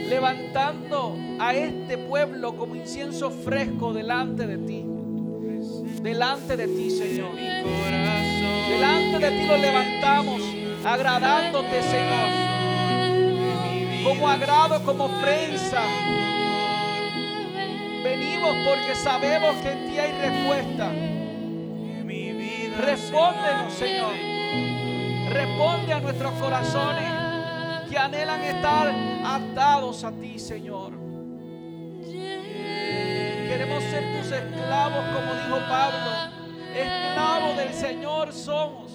Levantando 0.09 1.17
a 1.39 1.55
este 1.55 1.99
pueblo 1.99 2.57
como 2.57 2.75
incienso 2.75 3.31
fresco 3.31 3.93
delante 3.93 4.47
de 4.47 4.59
ti. 4.59 4.87
Delante 6.03 6.57
de 6.57 6.67
ti, 6.67 6.91
Señor. 6.91 7.35
Delante 7.35 9.19
de 9.19 9.31
ti 9.31 9.47
lo 9.47 9.57
levantamos, 9.59 10.41
agradándote, 10.85 11.83
Señor. 11.83 12.29
Como 14.05 14.29
agrado, 14.29 14.83
como 14.85 15.09
prensa. 15.21 15.83
Venimos 18.03 18.55
porque 18.67 18.95
sabemos 18.95 19.57
que 19.57 19.71
en 19.71 19.91
ti 19.91 19.99
hay 19.99 20.13
respuesta. 20.13 20.93
Respóndenos, 22.79 23.73
Señor. 23.73 24.34
Responde 25.45 25.93
a 25.93 26.01
nuestros 26.01 26.33
corazones 26.41 27.05
que 27.91 27.99
anhelan 27.99 28.41
estar 28.41 28.91
atados 29.27 30.03
a 30.03 30.11
ti, 30.11 30.39
Señor. 30.39 30.93
Queremos 33.47 33.85
ser 33.85 34.23
tus 34.23 34.33
esclavos, 34.33 35.05
como 35.13 35.35
dijo 35.35 35.59
Pablo. 35.69 36.33
Esclavos 36.75 37.59
del 37.59 37.75
Señor 37.75 38.33
somos. 38.33 38.91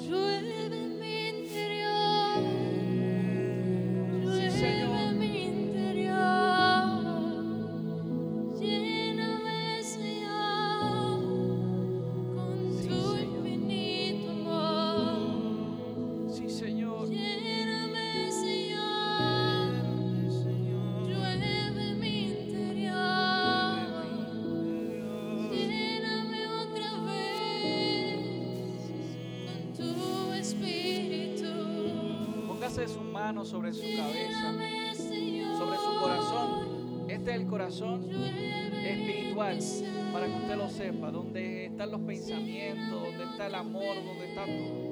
Corazón 37.70 38.10
espiritual, 38.84 39.60
para 40.12 40.26
que 40.26 40.34
usted 40.34 40.58
lo 40.58 40.70
sepa, 40.70 41.12
donde 41.12 41.68
están 41.68 41.92
los 41.92 42.02
pensamientos, 42.02 43.00
donde 43.00 43.24
está 43.26 43.46
el 43.46 43.54
amor, 43.54 43.96
donde 44.04 44.28
está 44.28 44.46
todo. 44.46 44.90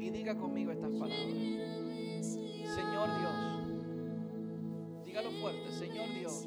Y 0.00 0.10
diga 0.10 0.34
conmigo 0.38 0.72
estas 0.72 0.92
palabras. 0.92 1.28
Señor 2.74 3.10
Dios, 3.20 3.34
dígalo 5.04 5.30
fuerte, 5.32 5.70
Señor 5.70 6.08
Dios, 6.18 6.46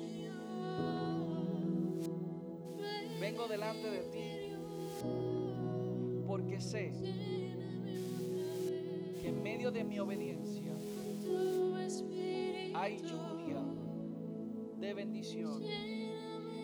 vengo 3.21 3.47
delante 3.47 3.91
de 3.91 4.01
ti 4.09 4.55
porque 6.25 6.59
sé 6.59 6.91
que 9.21 9.29
en 9.29 9.43
medio 9.43 9.71
de 9.71 9.83
mi 9.83 9.99
obediencia 9.99 10.66
hay 12.87 12.99
lluvia 12.99 13.61
de 14.77 14.93
bendición 14.93 15.61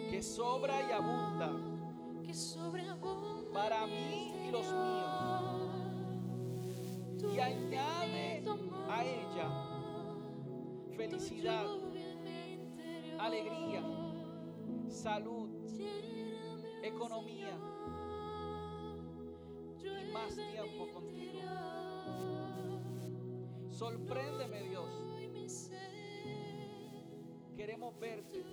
que 0.09 0.23
sobra 0.23 0.89
y 0.89 0.91
abunda 0.93 1.51
para 3.53 3.85
mí 3.87 4.31
y 4.47 4.51
los 4.51 4.65
míos 4.71 5.69
y 7.33 7.39
añade 7.39 8.41
a 8.89 9.03
ella 9.03 9.49
felicidad, 10.95 11.65
alegría, 13.19 13.83
salud, 14.87 15.49
economía 16.83 17.57
y 19.81 20.11
más 20.13 20.35
tiempo 20.35 20.89
contigo. 20.93 21.39
Sorpréndeme 23.71 24.63
Dios, 24.69 24.89
queremos 27.55 27.97
verte 27.99 28.43